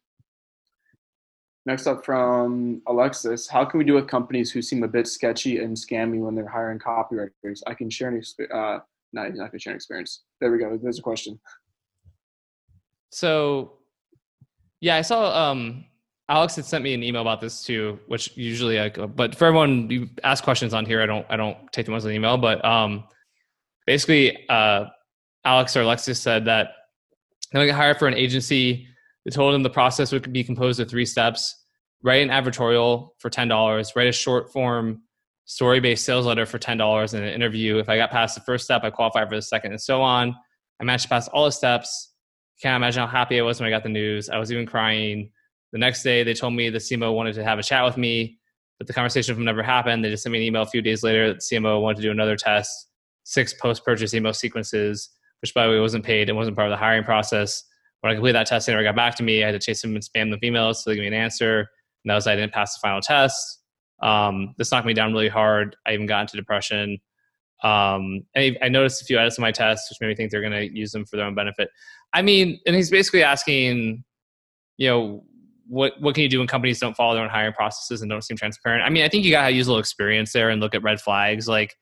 Next 1.65 1.85
up 1.85 2.03
from 2.03 2.81
Alexis, 2.87 3.47
how 3.47 3.63
can 3.65 3.77
we 3.77 3.83
do 3.83 3.93
with 3.93 4.07
companies 4.07 4.51
who 4.51 4.61
seem 4.61 4.83
a 4.83 4.87
bit 4.87 5.07
sketchy 5.07 5.59
and 5.59 5.77
scammy 5.77 6.19
when 6.19 6.33
they're 6.33 6.47
hiring 6.47 6.79
copywriters? 6.79 7.61
I 7.67 7.75
can 7.75 7.89
share 7.89 8.09
an 8.09 8.17
experience. 8.17 8.53
Uh, 8.53 8.79
no, 9.13 9.27
not 9.27 9.51
going 9.51 9.59
share 9.59 9.71
an 9.71 9.75
experience. 9.75 10.21
There 10.39 10.51
we 10.51 10.57
go. 10.57 10.79
There's 10.81 10.97
a 10.97 11.03
question. 11.03 11.39
So, 13.11 13.73
yeah, 14.79 14.95
I 14.95 15.01
saw 15.01 15.51
um, 15.51 15.85
Alex 16.29 16.55
had 16.55 16.65
sent 16.65 16.83
me 16.83 16.95
an 16.95 17.03
email 17.03 17.21
about 17.21 17.41
this 17.41 17.63
too, 17.63 17.99
which 18.07 18.35
usually 18.35 18.79
I, 18.79 18.89
but 18.89 19.35
for 19.35 19.45
everyone 19.45 19.89
you 19.91 20.09
ask 20.23 20.43
questions 20.43 20.73
on 20.73 20.85
here, 20.85 21.01
I 21.01 21.05
don't, 21.05 21.25
I 21.29 21.35
don't 21.35 21.57
take 21.71 21.85
them 21.85 21.93
as 21.93 22.05
an 22.05 22.11
email, 22.11 22.37
but 22.37 22.63
um, 22.65 23.03
basically, 23.85 24.47
uh, 24.49 24.85
Alex 25.45 25.75
or 25.75 25.81
Alexis 25.81 26.19
said 26.19 26.45
that 26.45 26.69
they 27.51 27.65
get 27.65 27.75
hired 27.75 27.99
for 27.99 28.07
an 28.07 28.13
agency 28.13 28.87
they 29.25 29.31
told 29.31 29.53
him 29.53 29.63
the 29.63 29.69
process 29.69 30.11
would 30.11 30.31
be 30.33 30.43
composed 30.43 30.79
of 30.79 30.89
three 30.89 31.05
steps 31.05 31.61
write 32.03 32.27
an 32.27 32.29
advertorial 32.29 33.09
for 33.19 33.29
$10, 33.29 33.95
write 33.95 34.07
a 34.07 34.11
short 34.11 34.51
form 34.51 35.01
story 35.45 35.79
based 35.79 36.05
sales 36.05 36.25
letter 36.25 36.45
for 36.45 36.59
$10 36.59 37.13
and 37.13 37.23
an 37.23 37.33
interview. 37.33 37.77
If 37.77 37.89
I 37.89 37.97
got 37.97 38.11
past 38.11 38.35
the 38.35 38.41
first 38.41 38.63
step, 38.63 38.83
I 38.83 38.89
qualify 38.89 39.25
for 39.25 39.35
the 39.35 39.41
second, 39.41 39.71
and 39.71 39.81
so 39.81 40.01
on. 40.01 40.35
I 40.79 40.83
managed 40.83 41.03
to 41.03 41.09
pass 41.09 41.27
all 41.27 41.45
the 41.45 41.51
steps. 41.51 42.13
Can't 42.61 42.75
imagine 42.75 43.01
how 43.01 43.07
happy 43.07 43.39
I 43.39 43.43
was 43.43 43.59
when 43.59 43.67
I 43.67 43.69
got 43.69 43.83
the 43.83 43.89
news. 43.89 44.29
I 44.29 44.37
was 44.37 44.51
even 44.51 44.65
crying. 44.65 45.31
The 45.71 45.79
next 45.79 46.03
day, 46.03 46.23
they 46.23 46.33
told 46.33 46.53
me 46.53 46.69
the 46.69 46.79
CMO 46.79 47.13
wanted 47.13 47.33
to 47.35 47.43
have 47.43 47.59
a 47.59 47.63
chat 47.63 47.83
with 47.85 47.97
me, 47.97 48.39
but 48.77 48.87
the 48.87 48.93
conversation 48.93 49.43
never 49.43 49.63
happened. 49.63 50.03
They 50.03 50.09
just 50.09 50.23
sent 50.23 50.33
me 50.33 50.39
an 50.39 50.45
email 50.45 50.63
a 50.63 50.67
few 50.67 50.81
days 50.81 51.03
later 51.03 51.27
that 51.27 51.39
the 51.39 51.55
CMO 51.55 51.81
wanted 51.81 51.97
to 51.97 52.01
do 52.03 52.11
another 52.11 52.35
test, 52.35 52.89
six 53.23 53.53
post 53.53 53.85
purchase 53.85 54.13
email 54.13 54.33
sequences, 54.33 55.09
which 55.41 55.53
by 55.53 55.65
the 55.65 55.71
way 55.71 55.79
wasn't 55.79 56.03
paid 56.03 56.29
and 56.29 56.37
wasn't 56.37 56.55
part 56.55 56.67
of 56.67 56.71
the 56.71 56.77
hiring 56.77 57.03
process. 57.03 57.63
When 58.01 58.11
I 58.11 58.15
completed 58.15 58.35
that 58.35 58.47
test, 58.47 58.65
they 58.65 58.73
never 58.73 58.83
got 58.83 58.95
back 58.95 59.15
to 59.15 59.23
me. 59.23 59.43
I 59.43 59.47
had 59.47 59.53
to 59.53 59.65
chase 59.65 59.81
them 59.81 59.95
and 59.95 60.03
spam 60.03 60.31
them 60.31 60.39
emails 60.43 60.77
so 60.77 60.89
they 60.89 60.95
give 60.95 61.01
me 61.01 61.07
an 61.07 61.13
answer. 61.13 61.59
And 62.03 62.09
that 62.09 62.15
was 62.15 62.27
I 62.27 62.35
didn't 62.35 62.53
pass 62.53 62.75
the 62.75 62.79
final 62.81 63.01
test. 63.01 63.59
Um, 64.01 64.55
this 64.57 64.71
knocked 64.71 64.87
me 64.87 64.93
down 64.93 65.13
really 65.13 65.29
hard. 65.29 65.75
I 65.85 65.93
even 65.93 66.07
got 66.07 66.21
into 66.21 66.37
depression. 66.37 66.99
Um, 67.63 68.23
I, 68.35 68.57
I 68.61 68.69
noticed 68.69 69.03
a 69.03 69.05
few 69.05 69.19
edits 69.19 69.37
in 69.37 69.43
my 69.43 69.51
tests, 69.51 69.89
which 69.89 70.01
made 70.01 70.07
me 70.07 70.15
think 70.15 70.31
they're 70.31 70.41
going 70.41 70.51
to 70.51 70.75
use 70.75 70.91
them 70.91 71.05
for 71.05 71.17
their 71.17 71.25
own 71.25 71.35
benefit. 71.35 71.69
I 72.13 72.23
mean, 72.23 72.59
and 72.65 72.75
he's 72.75 72.89
basically 72.89 73.23
asking, 73.23 74.03
you 74.77 74.89
know, 74.89 75.23
what 75.67 75.93
what 76.01 76.15
can 76.15 76.23
you 76.23 76.29
do 76.29 76.39
when 76.39 76.47
companies 76.47 76.79
don't 76.79 76.97
follow 76.97 77.13
their 77.13 77.23
own 77.23 77.29
hiring 77.29 77.53
processes 77.53 78.01
and 78.01 78.09
don't 78.09 78.23
seem 78.23 78.35
transparent? 78.35 78.83
I 78.83 78.89
mean, 78.89 79.03
I 79.03 79.09
think 79.09 79.23
you 79.23 79.31
got 79.31 79.47
to 79.47 79.53
use 79.53 79.67
a 79.67 79.69
little 79.69 79.79
experience 79.79 80.33
there 80.33 80.49
and 80.49 80.59
look 80.59 80.75
at 80.75 80.83
red 80.83 80.99
flags. 80.99 81.47
Like, 81.47 81.75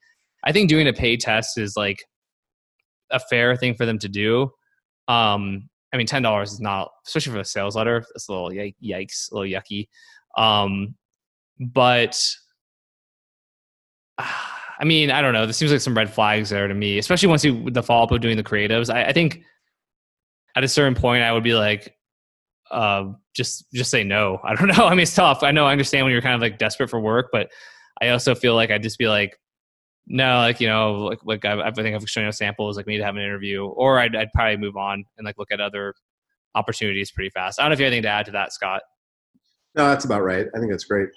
I 0.44 0.52
think 0.52 0.68
doing 0.68 0.86
a 0.86 0.92
paid 0.92 1.20
test 1.20 1.58
is 1.58 1.76
like 1.76 2.04
a 3.10 3.18
fair 3.18 3.56
thing 3.56 3.74
for 3.74 3.86
them 3.86 3.98
to 3.98 4.08
do. 4.08 4.50
Um, 5.08 5.68
I 5.92 5.96
mean, 5.96 6.06
ten 6.06 6.22
dollars 6.22 6.52
is 6.52 6.60
not, 6.60 6.90
especially 7.06 7.32
for 7.32 7.38
the 7.38 7.44
sales 7.44 7.76
letter. 7.76 8.04
It's 8.14 8.28
a 8.28 8.32
little 8.32 8.50
yikes, 8.50 9.30
a 9.30 9.34
little 9.34 9.60
yucky. 9.60 9.88
Um, 10.36 10.94
but 11.58 12.22
I 14.18 14.84
mean, 14.84 15.10
I 15.10 15.20
don't 15.20 15.34
know. 15.34 15.46
This 15.46 15.58
seems 15.58 15.72
like 15.72 15.80
some 15.82 15.96
red 15.96 16.10
flags 16.10 16.48
there 16.48 16.66
to 16.66 16.74
me, 16.74 16.98
especially 16.98 17.28
once 17.28 17.44
you 17.44 17.70
the 17.70 17.82
follow 17.82 18.04
up 18.04 18.12
of 18.12 18.20
doing 18.22 18.38
the 18.38 18.42
creatives. 18.42 18.92
I, 18.92 19.04
I 19.04 19.12
think 19.12 19.42
at 20.56 20.64
a 20.64 20.68
certain 20.68 20.94
point, 20.94 21.22
I 21.22 21.32
would 21.32 21.44
be 21.44 21.54
like, 21.54 21.94
uh, 22.70 23.12
just 23.34 23.70
just 23.72 23.90
say 23.90 24.04
no. 24.04 24.40
I 24.44 24.54
don't 24.54 24.68
know. 24.68 24.86
I 24.86 24.90
mean, 24.90 25.00
it's 25.00 25.14
tough. 25.14 25.42
I 25.42 25.50
know. 25.50 25.66
I 25.66 25.72
understand 25.72 26.04
when 26.04 26.12
you're 26.12 26.22
kind 26.22 26.34
of 26.34 26.40
like 26.40 26.58
desperate 26.58 26.88
for 26.88 27.00
work, 27.00 27.28
but 27.30 27.50
I 28.00 28.08
also 28.08 28.34
feel 28.34 28.54
like 28.54 28.70
I'd 28.70 28.82
just 28.82 28.98
be 28.98 29.08
like, 29.08 29.38
no, 30.12 30.38
like 30.38 30.60
you 30.60 30.66
know, 30.66 31.04
like 31.04 31.20
like 31.24 31.44
I, 31.44 31.68
I 31.68 31.70
think 31.70 31.94
I've 31.94 32.10
shown 32.10 32.24
you 32.24 32.32
samples. 32.32 32.76
Like 32.76 32.84
we 32.84 32.94
need 32.94 32.98
to 32.98 33.04
have 33.04 33.14
an 33.14 33.22
interview, 33.22 33.64
or 33.64 34.00
I'd 34.00 34.16
I'd 34.16 34.32
probably 34.34 34.56
move 34.56 34.76
on 34.76 35.04
and 35.16 35.24
like 35.24 35.38
look 35.38 35.52
at 35.52 35.60
other 35.60 35.94
opportunities 36.56 37.12
pretty 37.12 37.30
fast. 37.30 37.60
I 37.60 37.62
don't 37.62 37.70
know 37.70 37.74
if 37.74 37.78
you 37.78 37.84
have 37.84 37.92
anything 37.92 38.02
to 38.02 38.08
add 38.08 38.26
to 38.26 38.32
that, 38.32 38.52
Scott. 38.52 38.82
No, 39.76 39.88
that's 39.88 40.04
about 40.04 40.22
right. 40.22 40.46
I 40.52 40.58
think 40.58 40.72
that's 40.72 40.82
great. 40.82 41.10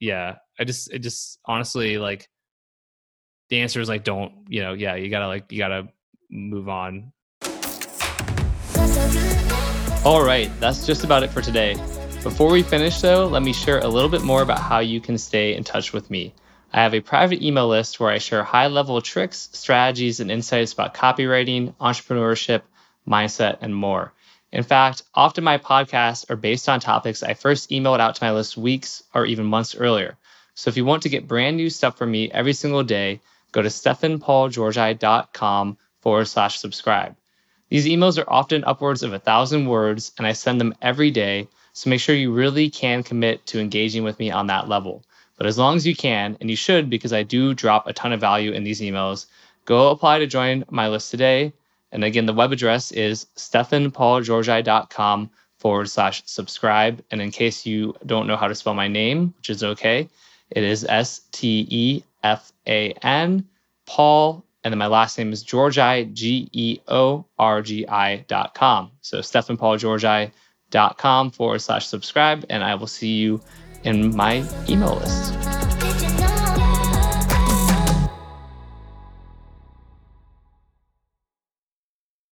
Yeah, 0.00 0.36
I 0.58 0.64
just 0.64 0.90
it 0.94 1.00
just 1.00 1.40
honestly 1.44 1.98
like 1.98 2.26
the 3.50 3.60
answer 3.60 3.82
is 3.82 3.88
like 3.88 4.02
don't 4.02 4.32
you 4.48 4.62
know 4.62 4.72
yeah 4.72 4.94
you 4.94 5.10
gotta 5.10 5.26
like 5.26 5.52
you 5.52 5.58
gotta 5.58 5.86
move 6.30 6.68
on 6.68 7.12
all 10.04 10.24
right 10.24 10.50
that's 10.58 10.84
just 10.84 11.04
about 11.04 11.22
it 11.22 11.30
for 11.30 11.40
today 11.40 11.74
before 12.24 12.50
we 12.50 12.62
finish 12.62 13.00
though 13.00 13.28
let 13.28 13.42
me 13.42 13.52
share 13.52 13.78
a 13.78 13.86
little 13.86 14.08
bit 14.08 14.22
more 14.22 14.42
about 14.42 14.58
how 14.58 14.80
you 14.80 15.00
can 15.00 15.16
stay 15.16 15.54
in 15.54 15.62
touch 15.62 15.92
with 15.92 16.10
me 16.10 16.34
i 16.76 16.82
have 16.82 16.94
a 16.94 17.00
private 17.00 17.42
email 17.42 17.68
list 17.68 17.98
where 17.98 18.10
i 18.10 18.18
share 18.18 18.44
high 18.44 18.68
level 18.68 19.00
tricks 19.00 19.48
strategies 19.52 20.20
and 20.20 20.30
insights 20.30 20.72
about 20.72 20.94
copywriting 20.94 21.74
entrepreneurship 21.80 22.62
mindset 23.08 23.58
and 23.60 23.74
more 23.74 24.12
in 24.52 24.62
fact 24.62 25.02
often 25.14 25.42
my 25.42 25.58
podcasts 25.58 26.30
are 26.30 26.36
based 26.36 26.68
on 26.68 26.78
topics 26.78 27.24
i 27.24 27.34
first 27.34 27.70
emailed 27.70 28.00
out 28.00 28.14
to 28.14 28.24
my 28.24 28.30
list 28.30 28.56
weeks 28.56 29.02
or 29.12 29.26
even 29.26 29.44
months 29.44 29.74
earlier 29.74 30.16
so 30.54 30.68
if 30.68 30.76
you 30.76 30.84
want 30.84 31.02
to 31.02 31.08
get 31.08 31.26
brand 31.26 31.56
new 31.56 31.68
stuff 31.68 31.98
from 31.98 32.12
me 32.12 32.30
every 32.30 32.52
single 32.52 32.84
day 32.84 33.20
go 33.56 33.62
to 33.62 33.70
stefanpaulgeorgi.com 33.70 35.78
forward 36.00 36.26
slash 36.26 36.58
subscribe. 36.58 37.16
These 37.70 37.86
emails 37.86 38.22
are 38.22 38.30
often 38.30 38.64
upwards 38.64 39.02
of 39.02 39.12
a 39.12 39.18
thousand 39.18 39.66
words, 39.66 40.12
and 40.18 40.26
I 40.26 40.32
send 40.32 40.60
them 40.60 40.74
every 40.80 41.10
day. 41.10 41.48
So 41.72 41.90
make 41.90 42.00
sure 42.00 42.14
you 42.14 42.32
really 42.32 42.70
can 42.70 43.02
commit 43.02 43.44
to 43.46 43.58
engaging 43.58 44.04
with 44.04 44.16
me 44.18 44.30
on 44.30 44.46
that 44.46 44.68
level. 44.68 45.04
But 45.36 45.46
as 45.46 45.58
long 45.58 45.76
as 45.76 45.86
you 45.86 45.94
can, 45.94 46.36
and 46.40 46.48
you 46.48 46.56
should 46.56 46.88
because 46.88 47.12
I 47.12 47.22
do 47.22 47.54
drop 47.54 47.86
a 47.86 47.92
ton 47.92 48.12
of 48.12 48.20
value 48.20 48.52
in 48.52 48.64
these 48.64 48.80
emails, 48.80 49.26
go 49.64 49.90
apply 49.90 50.18
to 50.20 50.26
join 50.26 50.64
my 50.70 50.88
list 50.88 51.10
today. 51.10 51.52
And 51.92 52.04
again, 52.04 52.26
the 52.26 52.32
web 52.32 52.52
address 52.52 52.90
is 52.92 53.26
stefanpaulgeorgi.com 53.36 55.30
forward 55.58 55.88
slash 55.88 56.22
subscribe. 56.26 57.02
And 57.10 57.20
in 57.20 57.30
case 57.30 57.66
you 57.66 57.94
don't 58.04 58.26
know 58.26 58.36
how 58.36 58.48
to 58.48 58.54
spell 58.54 58.74
my 58.74 58.88
name, 58.88 59.34
which 59.38 59.50
is 59.50 59.62
okay, 59.62 60.08
it 60.50 60.62
is 60.62 60.84
S 60.88 61.20
T 61.32 61.66
E 61.68 62.02
F 62.22 62.52
A 62.66 62.92
N, 63.02 63.46
Paul, 63.86 64.44
and 64.64 64.72
then 64.72 64.78
my 64.78 64.86
last 64.86 65.16
name 65.16 65.32
is 65.32 65.42
Georgi, 65.42 66.04
G 66.06 66.48
E 66.52 66.78
O 66.88 67.24
R 67.38 67.62
G 67.62 67.86
I 67.86 68.24
dot 68.28 68.54
com. 68.54 68.90
So 69.00 69.18
stefanpaulgeorgi 69.18 70.30
dot 70.70 70.98
com 70.98 71.30
forward 71.30 71.60
slash 71.60 71.86
subscribe, 71.86 72.44
and 72.50 72.64
I 72.64 72.74
will 72.74 72.86
see 72.86 73.14
you 73.14 73.40
in 73.84 74.14
my 74.14 74.44
email 74.68 74.96
list. 74.96 75.65